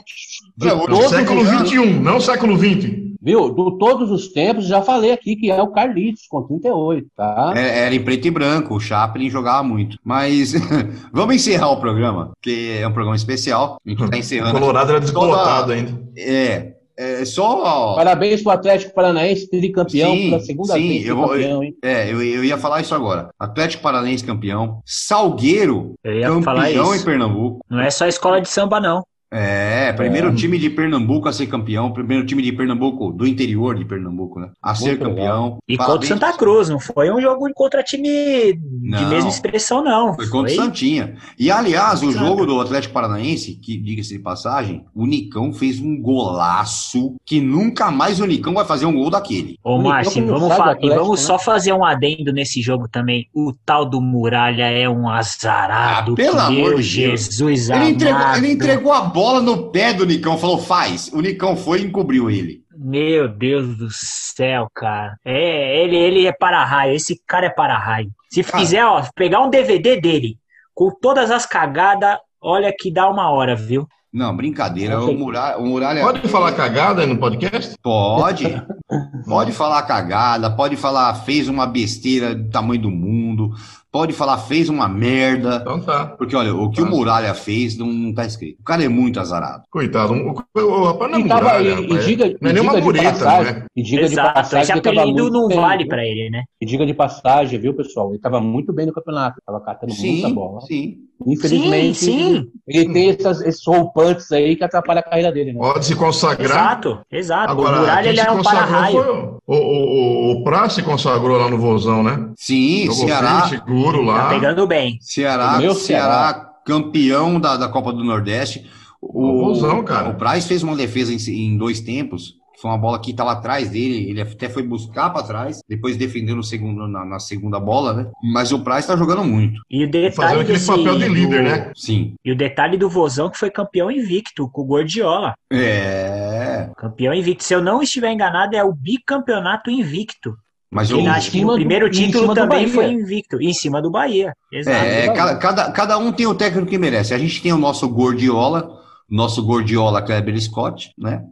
[0.58, 3.04] De é, século XXI, não século XX.
[3.22, 3.50] Viu?
[3.54, 7.54] Do todos os tempos, já falei aqui que é o Carlitos, com 38, tá?
[7.56, 9.98] É, era em preto e branco, o Chaplin jogava muito.
[10.04, 10.52] Mas
[11.14, 13.78] vamos encerrar o programa, que é um programa especial.
[13.86, 14.58] A gente tá encerrando.
[14.58, 15.98] O Colorado era descolotado ainda.
[16.18, 17.96] É, é só.
[17.96, 21.06] Parabéns pro Atlético Paranaense, tricampeão Sim, pela segunda sim, vez.
[21.06, 21.76] eu, vou- campeão, hein?
[21.84, 23.30] É, eu, eu ia falar isso agora.
[23.40, 24.82] Atlético Paranaense campeão.
[24.86, 27.66] Salgueiro campeão em Pernambuco.
[27.70, 29.04] Não é só escola de samba, não.
[29.36, 33.84] É, primeiro time de Pernambuco a ser campeão, primeiro time de Pernambuco, do interior de
[33.84, 34.50] Pernambuco, né?
[34.62, 35.58] A ser Muito campeão.
[35.68, 36.00] E Parabéns.
[36.00, 38.08] contra o Santa Cruz, não foi um jogo contra time
[38.54, 39.10] de Não.
[39.10, 40.14] mesma expressão, não.
[40.14, 41.16] Foi contra o Santinha.
[41.38, 46.00] E, aliás, o jogo do Atlético Paranaense, que diga-se de passagem, o Nicão fez um
[46.00, 49.58] golaço que nunca mais o Nicão vai fazer um gol daquele.
[49.64, 51.26] Ô, O Márcio, vamos, sabe e Atlético, vamos né?
[51.26, 53.28] só fazer um adendo nesse jogo também.
[53.34, 56.14] O tal do Muralha é um azarado.
[56.14, 57.22] Ah, pelo que amor meu de Deus.
[57.22, 61.08] Jesus Ele entregou, ele entregou a bola no pé do Nicão, falou, faz.
[61.14, 62.64] O Nicão foi e encobriu ele.
[62.76, 65.16] Meu Deus do céu, cara.
[65.24, 66.96] É, ele, ele é para-raio.
[66.96, 68.10] Esse cara é para-raio.
[68.30, 68.58] Se Cara.
[68.58, 70.38] fizer, ó, pegar um DVD dele
[70.74, 73.88] com todas as cagadas, olha que dá uma hora, viu?
[74.12, 75.00] Não, brincadeira.
[75.02, 77.76] O Muralha, o Muralha Pode falar cagada no podcast?
[77.82, 78.46] Pode.
[79.26, 83.56] Pode falar cagada, pode falar fez uma besteira do tamanho do mundo,
[83.94, 85.60] pode falar fez uma merda.
[85.62, 86.08] Então tá.
[86.08, 86.90] Porque, olha, o que o Tá.
[86.90, 88.60] Muralha fez não, não tá escrito.
[88.60, 89.64] O cara é muito azarado.
[89.70, 90.14] Coitado.
[90.14, 92.72] O, o, o rapaz não é tava, muralha, e, e diga, Não é nem uma
[92.74, 93.66] diga de mureta, passagem, né?
[93.76, 94.34] e diga de Exato.
[94.34, 96.44] passagem Esse tava apelido não bem, vale pra ele, né?
[96.60, 98.08] E diga de passagem, viu, pessoal?
[98.10, 100.62] Ele estava muito bem no campeonato, estava catando muita Sim, bola.
[100.62, 100.98] sim.
[101.26, 102.52] Infelizmente, Sim, sim.
[102.68, 105.60] ele tem essas, esses roupantes aí que atrapalham a carreira dele, né?
[105.60, 106.46] Pode se consagrar.
[106.50, 107.52] Exato, exato.
[107.52, 109.40] Agora, o Muralha ele é um para-raio.
[109.48, 112.30] o, o, o, o Pra se consagrou lá no Vozão, né?
[112.36, 114.30] Sim, Jogou Ceará, firme, seguro Tá lá.
[114.30, 114.98] pegando bem.
[115.00, 118.66] Ceará, Meu Ceará, campeão da, da Copa do Nordeste.
[119.02, 120.10] O, Vozão, cara.
[120.10, 121.18] o Braz fez uma defesa em,
[121.54, 122.36] em dois tempos.
[122.62, 126.36] Foi uma bola que estava atrás dele, ele até foi buscar para trás, depois defendeu
[126.36, 128.12] no segundo, na, na segunda bola, né?
[128.34, 129.60] Mas o Braz tá jogando muito.
[129.70, 131.72] E o detalhe Fazendo aquele desse- papel de líder, do- né?
[131.76, 132.14] Sim.
[132.24, 135.34] E o detalhe do Vozão que foi campeão invicto com o Gordiola.
[135.52, 136.70] É.
[136.78, 137.44] Campeão invicto.
[137.44, 140.36] Se eu não estiver enganado, é o bicampeonato invicto.
[140.72, 142.74] Mas E o, acho que o do- primeiro título do também Bahia.
[142.74, 143.42] foi invicto.
[143.42, 144.34] Em cima do Bahia.
[144.52, 144.76] Exato.
[144.86, 147.14] É, cada, cada, cada um tem o técnico que merece.
[147.14, 148.80] A gente tem o nosso Gordiola,
[149.10, 151.24] nosso Gordiola Kleber Scott, né?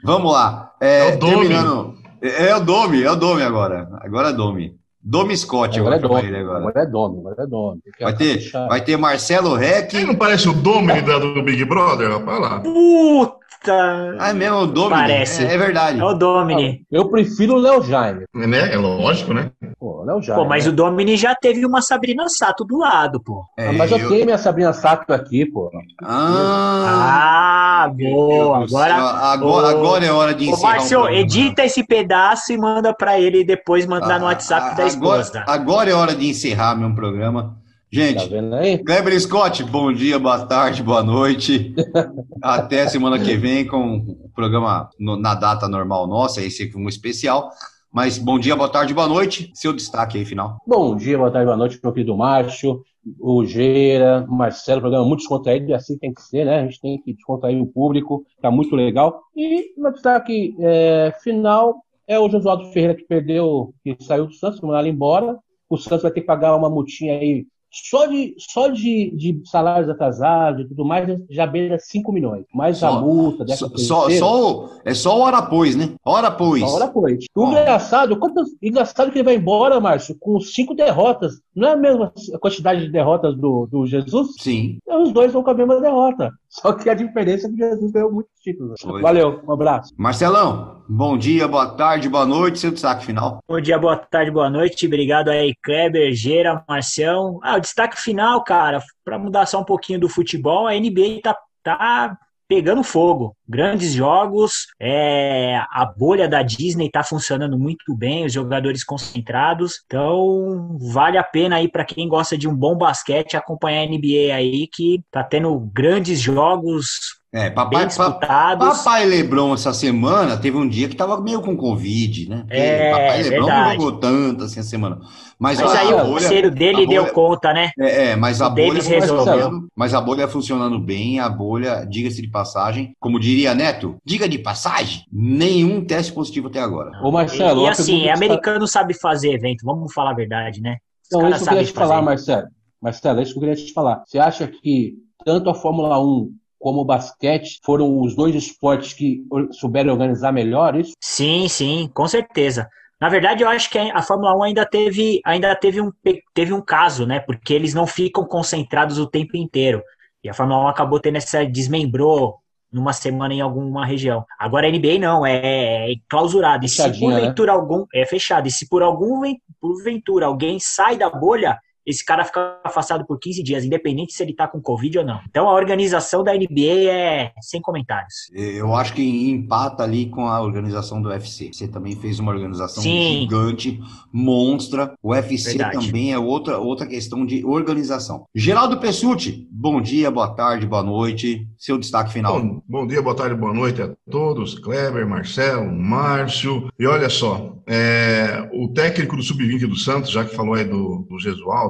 [0.05, 0.73] vamos lá.
[0.81, 1.33] É, É o Domi.
[1.49, 1.95] terminando.
[2.21, 3.89] É, é o Domi, é o Domi agora.
[4.01, 4.77] Agora é Domi.
[5.05, 6.59] Domi Scott, eu Agora vou é dono, ele agora.
[6.61, 9.95] agora é dono, agora é que Vai ter, vai ter Marcelo Reck.
[9.97, 12.09] Ele não parece o Domini da- do Big Brother?
[12.13, 12.61] Olha lá.
[12.61, 13.42] Puta!
[13.71, 14.91] Ah, é mesmo, o Domi.
[14.91, 15.45] Parece.
[15.45, 16.01] É, é verdade.
[16.01, 16.83] É o Domini.
[16.91, 18.25] Eu prefiro o Léo Jaime.
[18.35, 18.73] Né?
[18.75, 19.51] É lógico, né?
[19.79, 20.43] Pô, Léo Jaime.
[20.43, 20.71] Pô, mas né?
[20.71, 23.45] o Domini já teve uma Sabrina Sato do lado, pô.
[23.59, 25.71] É, Ah, mas eu eu- tenho minha Sabrina Sato aqui, pô.
[26.03, 28.65] Ah, Ah, boa.
[28.65, 30.69] Agora, agora, Ô, agora é hora de Ô, encerrar.
[30.69, 31.21] o Márcio, programa.
[31.21, 34.87] edita esse pedaço e manda pra ele e depois mandar no Ah, WhatsApp ah, da
[34.87, 35.41] esposa.
[35.41, 37.57] Agora, agora é hora de encerrar meu programa.
[37.95, 38.79] Tá Gente, vendo aí?
[38.79, 41.75] Kleber Scott, bom dia, boa tarde, boa noite.
[42.41, 46.79] Até semana que vem com o programa no- na data normal nossa, esse aqui é
[46.81, 47.51] um especial.
[47.93, 49.51] Mas bom dia, boa tarde, boa noite.
[49.53, 50.57] Seu destaque aí, final.
[50.67, 52.83] Bom dia, boa tarde, boa noite, meu querido Márcio,
[53.21, 56.61] o Geira, o Marcelo, programa muito descontraído, e assim tem que ser, né?
[56.61, 59.21] A gente tem que descontrair o público, tá muito legal.
[59.37, 61.75] E meu destaque é, final
[62.09, 65.37] é o Josualdo Ferreira que perdeu, que saiu do Santos, mandou ele embora.
[65.69, 69.89] O Santos vai ter que pagar uma multinha aí só de, só de, de salários
[69.89, 72.45] atrasados e tudo mais, já beira 5 milhões.
[72.55, 75.95] Mais Só- a multa Só, só, só é só hora pois, né?
[76.05, 76.63] Hora pois.
[76.63, 77.19] Uma hora foi.
[77.35, 81.41] O engraçado, quantas, engraçado que ele vai embora, Márcio, com cinco derrotas.
[81.55, 84.35] Não é a mesma quantidade de derrotas do, do Jesus?
[84.39, 84.79] Sim.
[84.87, 86.31] Os dois vão com a mesma derrota.
[86.53, 88.79] Só que a diferença é que Jesus ganhou muitos títulos.
[88.79, 89.01] Foi.
[89.01, 89.95] Valeu, um abraço.
[89.97, 92.59] Marcelão, bom dia, boa tarde, boa noite.
[92.59, 93.39] Seu destaque final.
[93.49, 94.87] Bom dia, boa tarde, boa noite.
[94.87, 97.41] Obrigado aí, Kleber, Gera, Marcião.
[97.43, 101.35] Ah, o destaque final, cara, para mudar só um pouquinho do futebol, a NBA tá,
[101.63, 102.19] tá
[102.53, 103.35] pegando fogo.
[103.49, 109.81] Grandes jogos, é, a bolha da Disney tá funcionando muito bem, os jogadores concentrados.
[109.87, 114.35] Então, vale a pena aí para quem gosta de um bom basquete acompanhar a NBA
[114.35, 118.79] aí, que tá tendo grandes jogos É, papai, bem disputados.
[118.79, 122.45] Papai Lebron essa semana teve um dia que tava meio com Covid, né?
[122.47, 123.79] Porque é, papai Lebron verdade.
[123.79, 125.01] não jogou tanto assim a semana.
[125.39, 127.71] Mas, mas aí o parceiro dele bolha, deu conta, né?
[127.79, 132.21] É, é mas a o bolha funcionando, mas a bolha funcionando bem, a bolha, diga-se
[132.21, 136.91] de passagem, como diria Neto, diga de passagem, nenhum teste positivo até agora.
[137.03, 140.77] Ô Marcelo, e, e assim, americano sabe fazer evento, vamos falar a verdade, né?
[141.11, 141.89] Os então, isso que eu queria te fazer.
[141.89, 142.49] falar, Marcelo.
[142.81, 144.03] Marcelo, é isso que eu queria te falar.
[144.07, 146.31] Você acha que tanto a Fórmula 1
[146.63, 150.93] como o basquete foram os dois esportes que souberam organizar melhor isso?
[151.03, 152.69] Sim, sim, com certeza.
[153.01, 155.91] Na verdade, eu acho que a Fórmula 1 ainda teve, ainda teve, um,
[156.33, 157.19] teve um caso, né?
[157.19, 159.83] Porque eles não ficam concentrados o tempo inteiro.
[160.23, 161.45] E a Fórmula 1 acabou tendo essa.
[161.45, 162.37] desmembrou
[162.71, 164.25] numa semana em alguma região.
[164.39, 166.65] Agora a NBA não, é, é clausurado.
[166.65, 167.59] E se porventura né?
[167.59, 167.87] algum.
[167.93, 168.47] É fechado.
[168.47, 169.23] E se por algum
[169.61, 174.35] porventura alguém sai da bolha, esse cara fica afastado por 15 dias, independente se ele
[174.35, 175.21] tá com Covid ou não.
[175.29, 178.31] Então a organização da NBA é sem comentários.
[178.33, 181.53] Eu acho que empata ali com a organização do UFC.
[181.53, 183.21] Você também fez uma organização Sim.
[183.21, 183.81] gigante,
[184.13, 184.95] monstra.
[185.03, 185.87] O UFC Verdade.
[185.87, 188.27] também é outra, outra questão de organização.
[188.35, 191.47] Geraldo Pessuti, bom dia, boa tarde, boa noite.
[191.59, 192.41] Seu destaque final.
[192.41, 194.59] Bom, bom dia, boa tarde, boa noite a todos.
[194.59, 196.69] Kleber, Marcelo, Márcio.
[196.79, 201.07] E olha só, é, o técnico do Sub-20 do Santos, já que falou aí do,
[201.09, 201.19] do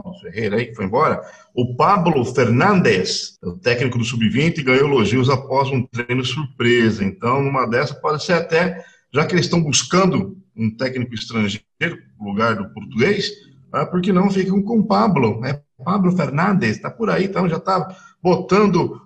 [0.02, 1.22] Gesualdo, Ferreira aí, que foi embora,
[1.54, 7.04] o Pablo Fernandes, o técnico do Sub-20, ganhou elogios após um treino surpresa.
[7.04, 11.62] Então, numa dessa pode ser até, já que eles estão buscando um técnico estrangeiro
[12.18, 13.30] no lugar do português,
[13.72, 15.60] ah, por que não ficam com o Pablo, né?
[15.82, 19.00] Pablo Fernandes, está por aí, então já está botando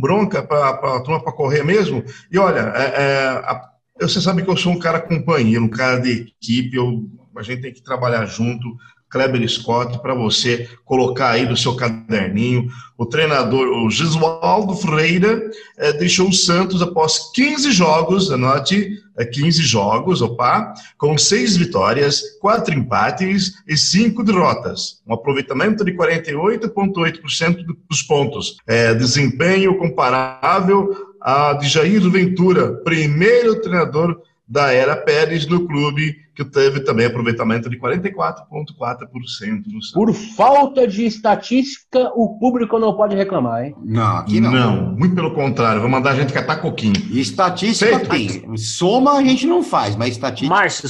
[0.00, 2.04] bronca para a turma para correr mesmo.
[2.30, 5.98] E olha, é, é, a, você sabe que eu sou um cara companheiro, um cara
[5.98, 8.76] de equipe, eu, a gente tem que trabalhar junto,
[9.10, 12.68] Kleber Scott, para você colocar aí no seu caderninho.
[12.96, 19.62] O treinador, o Gesualdo Freire, é, deixou o Santos após 15 jogos, anote, é, 15
[19.62, 25.00] jogos, opa, com seis vitórias, quatro empates e cinco derrotas.
[25.06, 28.56] Um aproveitamento de 48,8% dos pontos.
[28.66, 36.44] É, desempenho comparável a de Jair Ventura, primeiro treinador da Era Pérez no clube, que
[36.44, 43.74] teve também aproveitamento de 44,4% Por falta de estatística, o público não pode reclamar, hein?
[43.84, 44.50] Não, aqui não.
[44.50, 46.94] Não, muito pelo contrário, vou mandar a gente catar coquinho.
[47.10, 48.56] Estatística tem.
[48.56, 50.54] Soma a gente não faz, mas estatística.
[50.54, 50.88] Márcio,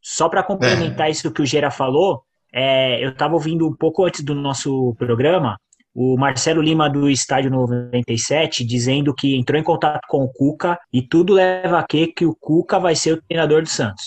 [0.00, 1.10] só para complementar é.
[1.10, 2.22] isso que o Gera falou,
[2.52, 5.58] é, eu estava ouvindo um pouco antes do nosso programa
[5.98, 11.00] o Marcelo Lima do Estádio 97 dizendo que entrou em contato com o Cuca e
[11.00, 14.04] tudo leva a que que o Cuca vai ser o treinador do Santos.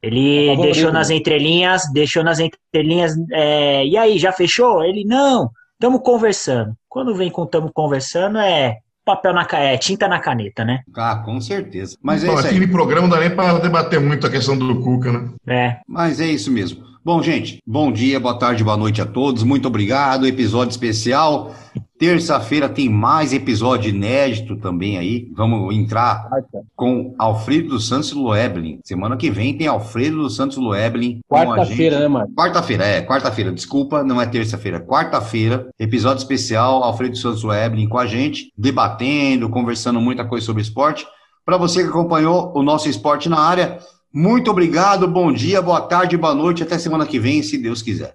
[0.00, 4.84] Ele é deixou nas entrelinhas, deixou nas entrelinhas, é, e aí, já fechou?
[4.84, 6.74] Ele, não, estamos conversando.
[6.88, 10.80] Quando vem com estamos conversando, é papel na é, tinta na caneta, né?
[10.96, 11.96] Ah, com certeza.
[12.00, 12.56] Mas é isso aí.
[12.56, 15.30] Aqui no programa não dá nem para debater muito a questão do Cuca, né?
[15.46, 15.80] É.
[15.88, 16.91] Mas é isso mesmo.
[17.04, 19.42] Bom, gente, bom dia, boa tarde, boa noite a todos.
[19.42, 20.24] Muito obrigado.
[20.24, 21.52] Episódio especial.
[21.98, 25.28] Terça-feira tem mais episódio inédito também aí.
[25.34, 26.30] Vamos entrar
[26.76, 28.78] com Alfredo dos Santos Loeblin.
[28.84, 31.18] Semana que vem tem Alfredo dos Santos Loeblin.
[31.28, 32.32] Quarta-feira, né, mano?
[32.36, 33.50] Quarta-feira, é, quarta-feira.
[33.50, 34.78] Desculpa, não é terça-feira.
[34.78, 40.62] Quarta-feira, episódio especial, Alfredo dos Santos Loeblin com a gente, debatendo, conversando muita coisa sobre
[40.62, 41.04] esporte.
[41.44, 43.80] Para você que acompanhou o nosso esporte na área,
[44.12, 48.14] muito obrigado, bom dia, boa tarde, boa noite, até semana que vem, se Deus quiser.